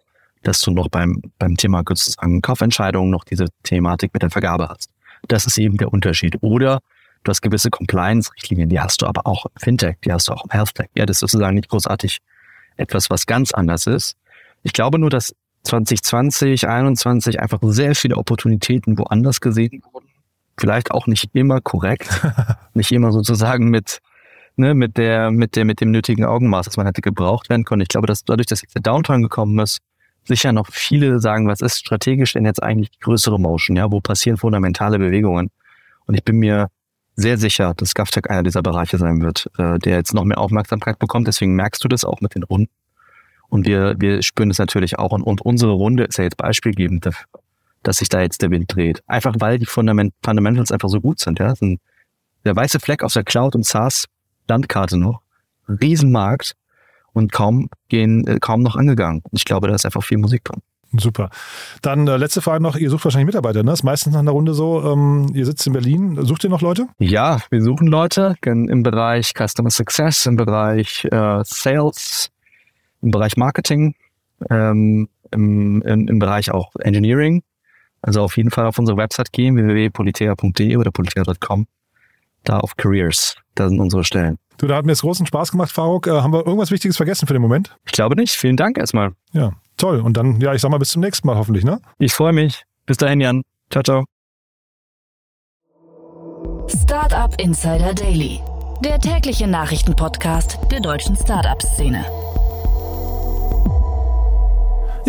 dass 0.43 0.61
du 0.61 0.71
noch 0.71 0.89
beim, 0.89 1.21
beim 1.39 1.57
Thema 1.57 1.83
sozusagen 1.87 2.41
Kaufentscheidungen 2.41 3.11
noch 3.11 3.25
diese 3.25 3.47
Thematik 3.63 4.13
mit 4.13 4.23
der 4.23 4.31
Vergabe 4.31 4.69
hast. 4.69 4.91
Das 5.29 5.47
ist 5.47 5.59
eben 5.59 5.77
der 5.77 5.93
Unterschied. 5.93 6.39
Oder 6.41 6.81
du 7.25 7.31
hast 7.31 7.43
gewisse 7.43 7.71
Compliance-Richtlinien, 7.71 8.69
die 8.69 8.81
hast 8.81 9.03
du 9.03 9.07
aber 9.07 9.27
auch 9.27 9.47
im 9.47 9.53
Fintech, 9.59 9.97
die 10.05 10.13
hast 10.13 10.29
du 10.29 10.33
auch 10.33 10.45
im 10.45 10.51
Health-Tech. 10.51 10.89
Ja, 10.95 11.07
das 11.07 11.17
ist 11.17 11.21
sozusagen 11.21 11.57
nicht 11.57 11.69
großartig 11.69 12.19
etwas, 12.77 13.11
was 13.11 13.27
ganz 13.27 13.53
anders 13.53 13.87
ist. 13.87 14.17
Ich 14.63 14.73
glaube 14.73 14.99
nur, 14.99 15.11
dass 15.11 15.35
2020, 15.65 16.61
2021 16.61 17.41
einfach 17.41 17.59
sehr 17.63 17.95
viele 17.95 18.17
Opportunitäten 18.17 18.97
woanders 18.99 19.41
gesehen 19.41 19.83
wurden. 19.93 20.07
Vielleicht 20.59 20.91
auch 20.91 21.07
nicht 21.07 21.31
immer 21.35 21.61
korrekt, 21.61 22.09
nicht 22.75 22.93
immer 22.93 23.13
sozusagen 23.13 23.69
mit, 23.69 24.01
ne, 24.57 24.75
mit 24.75 24.97
der, 24.97 25.31
mit 25.31 25.57
der, 25.57 25.65
mit 25.65 25.81
dem 25.81 25.91
nötigen 25.91 26.25
Augenmaß, 26.25 26.67
das 26.67 26.77
man 26.77 26.87
hätte 26.87 27.03
gebraucht 27.03 27.51
werden 27.51 27.65
können. 27.65 27.83
Ich 27.83 27.89
glaube, 27.89 28.07
dass 28.07 28.25
dadurch, 28.25 28.47
dass 28.47 28.63
jetzt 28.63 28.75
der 28.75 28.83
Downturn 28.83 29.23
gekommen 29.23 29.59
ist, 29.59 29.81
sicher 30.25 30.53
noch 30.53 30.69
viele 30.71 31.21
sagen, 31.21 31.49
was 31.49 31.61
ist 31.61 31.79
strategisch 31.79 32.35
denn 32.35 32.45
jetzt 32.45 32.63
eigentlich 32.63 32.91
die 32.91 33.01
größere 33.01 33.39
Motion? 33.39 33.77
Ja, 33.77 33.91
wo 33.91 34.01
passieren 34.01 34.37
fundamentale 34.37 34.99
Bewegungen? 34.99 35.51
Und 36.07 36.15
ich 36.15 36.25
bin 36.25 36.37
mir 36.37 36.69
sehr 37.17 37.39
sicher, 37.39 37.75
dass 37.77 37.95
GovTech 37.95 38.29
einer 38.31 38.43
dieser 38.43 38.63
Bereiche 38.63 38.99
sein 38.99 39.21
wird, 39.21 39.51
äh, 39.59 39.79
der 39.79 39.97
jetzt 39.97 40.15
noch 40.15 40.25
mehr 40.25 40.39
Aufmerksamkeit 40.39 40.99
bekommt. 40.99 41.29
Deswegen 41.29 41.55
merkst 41.55 41.83
du 41.85 41.89
das 41.89 42.05
auch 42.05 42.21
mit 42.21 42.35
den 42.35 42.43
Runden. 42.43 42.73
Und 43.49 43.67
wir, 43.67 43.97
wir 43.99 44.23
spüren 44.23 44.49
das 44.49 44.59
natürlich 44.59 44.99
auch. 44.99 45.11
Und, 45.11 45.23
und 45.23 45.43
unsere 45.43 45.73
Runde 45.73 46.05
ist 46.05 46.19
ja 46.19 46.25
jetzt 46.25 46.37
beispielgebend 46.37 47.07
dafür, 47.07 47.27
dass 47.83 47.99
sich 47.99 48.09
da 48.09 48.21
jetzt 48.21 48.43
der 48.43 48.51
Wind 48.51 48.75
dreht. 48.75 49.03
Einfach 49.07 49.35
weil 49.39 49.59
die 49.59 49.67
Fundament 49.67 50.15
Fundamentals 50.23 50.71
einfach 50.73 50.89
so 50.89 51.01
gut 51.01 51.19
sind. 51.19 51.39
Ja, 51.39 51.55
der 52.45 52.57
weiße 52.57 52.81
Fleck 52.81 53.03
auf 53.03 53.13
der 53.13 53.25
Cloud 53.25 53.55
und 53.55 53.67
SaaS 53.67 54.07
Landkarte 54.49 54.97
noch. 54.97 55.21
Riesenmarkt 55.69 56.55
und 57.13 57.33
kaum 57.33 57.69
gehen, 57.89 58.27
äh, 58.27 58.39
kaum 58.41 58.63
noch 58.63 58.77
angegangen. 58.77 59.23
Ich 59.33 59.45
glaube, 59.45 59.69
da 59.69 59.75
ist 59.75 59.85
einfach 59.85 60.03
viel 60.03 60.19
Musik 60.19 60.45
drin. 60.45 60.61
Super. 60.93 61.31
Dann 61.83 62.09
äh, 62.09 62.17
letzte 62.17 62.43
Frage 62.43 62.63
noch, 62.63 62.77
ihr 62.77 62.91
sucht 62.91 63.05
wahrscheinlich 63.05 63.27
Mitarbeiter, 63.27 63.63
ne? 63.63 63.71
Das 63.71 63.81
ist 63.81 63.85
meistens 63.85 64.13
nach 64.13 64.21
einer 64.21 64.33
Runde 64.33 64.55
so, 64.55 64.83
ähm, 64.93 65.31
ihr 65.35 65.47
sitzt 65.47 65.65
in 65.67 65.73
Berlin, 65.73 66.19
sucht 66.23 66.43
ihr 66.43 66.51
noch 66.51 66.63
Leute? 66.63 66.89
Ja, 66.99 67.39
wir 67.51 67.63
suchen 67.63 67.87
Leute 67.87 68.35
im 68.45 68.83
Bereich 68.83 69.33
Customer 69.37 69.71
Success, 69.71 70.27
im 70.27 70.35
Bereich 70.37 71.05
äh, 71.05 71.43
Sales, 71.45 72.31
im 73.03 73.13
Bereich 73.13 73.37
Marketing, 73.37 73.95
ähm, 74.51 75.09
im, 75.31 75.83
im, 75.83 76.09
im 76.09 76.19
Bereich 76.19 76.51
auch 76.51 76.73
Engineering. 76.81 77.43
Also 78.03 78.23
auf 78.23 78.37
jeden 78.37 78.51
Fall 78.51 78.67
auf 78.67 78.79
unsere 78.79 78.97
Website 78.97 79.33
gehen, 79.33 79.57
www.politea.de 79.57 80.77
oder 80.77 80.91
politea.com. 80.91 81.67
Da 82.43 82.59
auf 82.59 82.77
Careers, 82.77 83.37
da 83.55 83.69
sind 83.69 83.79
unsere 83.79 84.03
Stellen. 84.03 84.39
Du, 84.61 84.67
da 84.67 84.77
hat 84.77 84.85
mir 84.85 84.93
jetzt 84.93 85.01
großen 85.01 85.25
Spaß 85.25 85.53
gemacht, 85.53 85.73
Faruk. 85.73 86.07
Äh, 86.07 86.11
haben 86.11 86.35
wir 86.35 86.47
irgendwas 86.47 86.71
Wichtiges 86.71 86.99
vergessen 86.99 87.27
für 87.27 87.33
den 87.33 87.41
Moment? 87.41 87.75
Ich 87.87 87.93
glaube 87.93 88.15
nicht. 88.15 88.35
Vielen 88.35 88.59
Dank 88.59 88.77
erstmal. 88.77 89.13
Ja, 89.33 89.53
toll. 89.79 90.01
Und 90.01 90.19
dann, 90.19 90.39
ja, 90.39 90.53
ich 90.53 90.61
sag 90.61 90.71
mal, 90.71 90.77
bis 90.77 90.91
zum 90.91 91.01
nächsten 91.01 91.27
Mal 91.27 91.37
hoffentlich, 91.37 91.65
ne? 91.65 91.81
Ich 91.99 92.13
freue 92.13 92.35
mich. 92.35 92.65
Bis 92.85 92.99
dahin, 92.99 93.23
Jan. 93.23 93.43
Ciao, 93.71 93.83
ciao. 93.83 94.05
Startup 96.69 97.35
Insider 97.41 97.95
Daily, 97.95 98.41
der 98.85 98.99
tägliche 98.99 99.47
Nachrichtenpodcast 99.47 100.59
der 100.71 100.81
deutschen 100.81 101.17
Startup-Szene. 101.17 102.05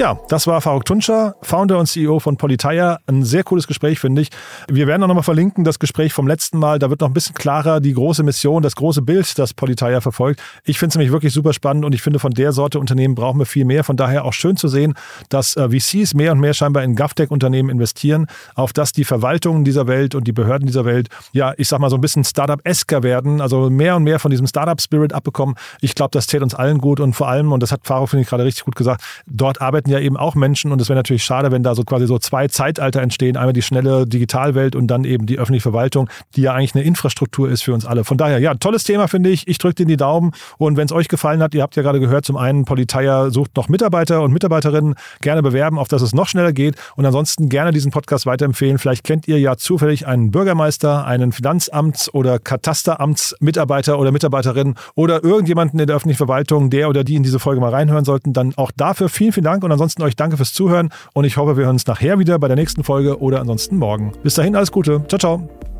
Ja, 0.02 0.20
das 0.30 0.48
war 0.48 0.60
Faruk 0.62 0.86
Tunscher, 0.86 1.36
Founder 1.44 1.78
und 1.78 1.86
CEO 1.86 2.18
von 2.18 2.36
Politeia. 2.36 2.98
Ein 3.06 3.24
sehr 3.24 3.44
cooles 3.44 3.68
Gespräch, 3.68 4.00
finde 4.00 4.24
ich. 4.24 4.30
Wir 4.68 4.88
werden 4.88 5.04
auch 5.04 5.08
nochmal 5.08 5.22
verlinken, 5.22 5.64
das 5.64 5.78
Gespräch 5.78 6.12
vom 6.12 6.28
letzten 6.28 6.58
Mal. 6.58 6.80
Da 6.80 6.90
wird 6.90 7.02
noch 7.02 7.08
ein 7.08 7.14
bisschen 7.14 7.36
klarer 7.36 7.80
die 7.80 7.94
große 7.94 8.24
Mission, 8.24 8.64
das 8.64 8.76
große 8.76 9.04
Bild, 9.04 9.38
das 9.38 9.54
Politeia 9.54 10.02
verfolgt. 10.02 10.42
Ich 10.64 10.80
finde 10.80 10.94
es 10.94 10.96
nämlich 10.96 11.12
wirklich 11.12 11.34
super 11.34 11.54
spannend 11.54 11.86
und 11.86 11.94
ich 11.94 12.02
finde, 12.02 12.18
von 12.18 12.32
der 12.32 12.52
Sorte 12.52 12.80
Unternehmen 12.80 13.14
brauchen 13.14 13.38
wir 13.38 13.46
viel 13.46 13.64
mehr. 13.64 13.84
Von 13.84 13.96
daher 13.96 14.26
auch 14.26 14.34
schön 14.34 14.58
zu 14.58 14.68
sehen, 14.68 14.96
dass 15.30 15.56
äh, 15.56 15.70
VCs 15.70 16.16
mehr 16.16 16.32
und 16.32 16.40
mehr 16.40 16.56
scheinbar 16.56 16.82
in 16.82 16.96
GovTech-Unternehmen 16.96 17.70
investieren, 17.70 18.26
auf 18.56 18.74
dass 18.74 18.94
die 18.94 19.04
Verwaltungen 19.04 19.66
dieser 19.66 19.86
Welt 19.86 20.16
und 20.16 20.26
die 20.28 20.34
Behörden 20.34 20.66
dieser 20.66 20.84
Welt, 20.84 21.10
ja, 21.32 21.54
ich 21.58 21.68
sag 21.68 21.80
mal 21.80 21.92
so 21.92 21.98
ein 21.98 22.02
bisschen 22.02 22.24
Startup-esker 22.24 23.04
werden, 23.04 23.40
also 23.40 23.70
mehr 23.70 23.96
und 23.98 24.04
mehr 24.04 24.18
von 24.18 24.32
diesem 24.32 24.48
Startup-Spirit 24.48 25.14
abbekommen. 25.14 25.54
Ich 25.80 25.94
glaube, 25.94 26.10
das 26.12 26.26
täte 26.26 26.44
uns 26.44 26.56
allen 26.56 26.80
gut 26.80 27.00
und 27.00 27.14
vor 27.14 27.28
allem, 27.28 27.52
und 27.52 27.62
das 27.62 27.72
hat 27.72 27.82
Faruk, 27.84 28.10
finde 28.10 28.24
ich, 28.24 28.30
gerade 28.30 28.46
richtig 28.46 28.66
gut 28.66 28.76
gesagt, 28.76 29.04
dort 29.28 29.62
arbeiten 29.62 29.91
ja 29.92 30.00
eben 30.00 30.18
auch 30.18 30.36
Menschen 30.36 30.72
und 30.72 30.82
es 30.82 30.90
wäre 30.90 30.98
natürlich 30.98 31.24
schade, 31.24 31.52
wenn 31.52 31.64
da 31.64 31.76
so 31.76 31.84
quasi 31.84 32.08
so 32.08 32.18
zwei 32.18 32.48
Zeitalter 32.48 33.02
entstehen. 33.02 33.38
Einmal 33.38 33.54
die 33.54 33.62
schnelle 33.62 34.06
Digitalwelt 34.06 34.76
und 34.76 34.88
dann 34.88 35.04
eben 35.04 35.26
die 35.26 35.38
öffentliche 35.38 35.64
Verwaltung, 35.64 36.10
die 36.36 36.42
ja 36.42 36.54
eigentlich 36.54 36.76
eine 36.76 36.84
Infrastruktur 36.84 37.50
ist 37.50 37.64
für 37.64 37.74
uns 37.74 37.86
alle. 37.86 38.04
Von 38.04 38.18
daher, 38.18 38.40
ja, 38.40 38.54
tolles 38.56 38.84
Thema 38.84 39.08
finde 39.08 39.30
ich. 39.30 39.48
Ich 39.48 39.58
drücke 39.58 39.76
dir 39.76 39.86
die 39.86 39.98
Daumen 39.98 40.32
und 40.58 40.78
wenn 40.78 40.86
es 40.86 40.92
euch 40.92 41.08
gefallen 41.08 41.42
hat, 41.42 41.54
ihr 41.54 41.62
habt 41.62 41.76
ja 41.76 41.84
gerade 41.84 42.00
gehört, 42.00 42.26
zum 42.26 42.38
einen 42.38 42.66
Politeia 42.66 43.30
sucht 43.30 43.56
noch 43.56 43.70
Mitarbeiter 43.70 44.22
und 44.22 44.32
Mitarbeiterinnen, 44.34 44.96
gerne 45.22 45.42
bewerben, 45.42 45.78
auf 45.78 45.88
dass 45.88 46.02
es 46.02 46.14
noch 46.14 46.28
schneller 46.28 46.54
geht 46.54 46.76
und 46.96 47.06
ansonsten 47.06 47.50
gerne 47.50 47.72
diesen 47.72 47.92
Podcast 47.92 48.26
weiterempfehlen. 48.26 48.78
Vielleicht 48.78 49.04
kennt 49.04 49.28
ihr 49.28 49.40
ja 49.40 49.58
zufällig 49.58 50.08
einen 50.08 50.32
Bürgermeister, 50.32 51.06
einen 51.06 51.32
Finanzamts- 51.32 52.10
oder 52.14 52.40
Katasteramtsmitarbeiter 52.40 54.00
oder 54.00 54.12
Mitarbeiterin 54.12 54.76
oder 54.96 55.24
irgendjemanden 55.24 55.80
in 55.80 55.88
der 55.88 55.96
öffentlichen 55.96 56.18
Verwaltung, 56.18 56.70
der 56.70 56.90
oder 56.90 57.04
die 57.04 57.16
in 57.16 57.24
diese 57.24 57.40
Folge 57.40 57.62
mal 57.62 57.72
reinhören 57.72 58.06
sollten, 58.06 58.34
dann 58.34 58.54
auch 58.56 58.72
dafür 58.76 59.10
vielen, 59.10 59.32
vielen 59.32 59.46
Dank 59.46 59.64
und 59.64 59.71
und 59.72 59.76
ansonsten 59.76 60.04
euch 60.04 60.18
danke 60.18 60.36
fürs 60.36 60.54
Zuhören 60.54 60.90
und 61.14 61.24
ich 61.24 61.38
hoffe, 61.38 61.56
wir 61.56 61.64
hören 61.64 61.76
uns 61.76 61.88
nachher 61.88 62.20
wieder 62.20 62.38
bei 62.40 62.48
der 62.48 62.58
nächsten 62.58 62.84
Folge 62.84 63.22
oder 63.22 63.40
ansonsten 63.40 63.78
morgen. 63.78 64.12
Bis 64.22 64.36
dahin 64.36 64.56
alles 64.56 64.72
Gute. 64.72 65.06
Ciao, 65.08 65.18
ciao. 65.18 65.71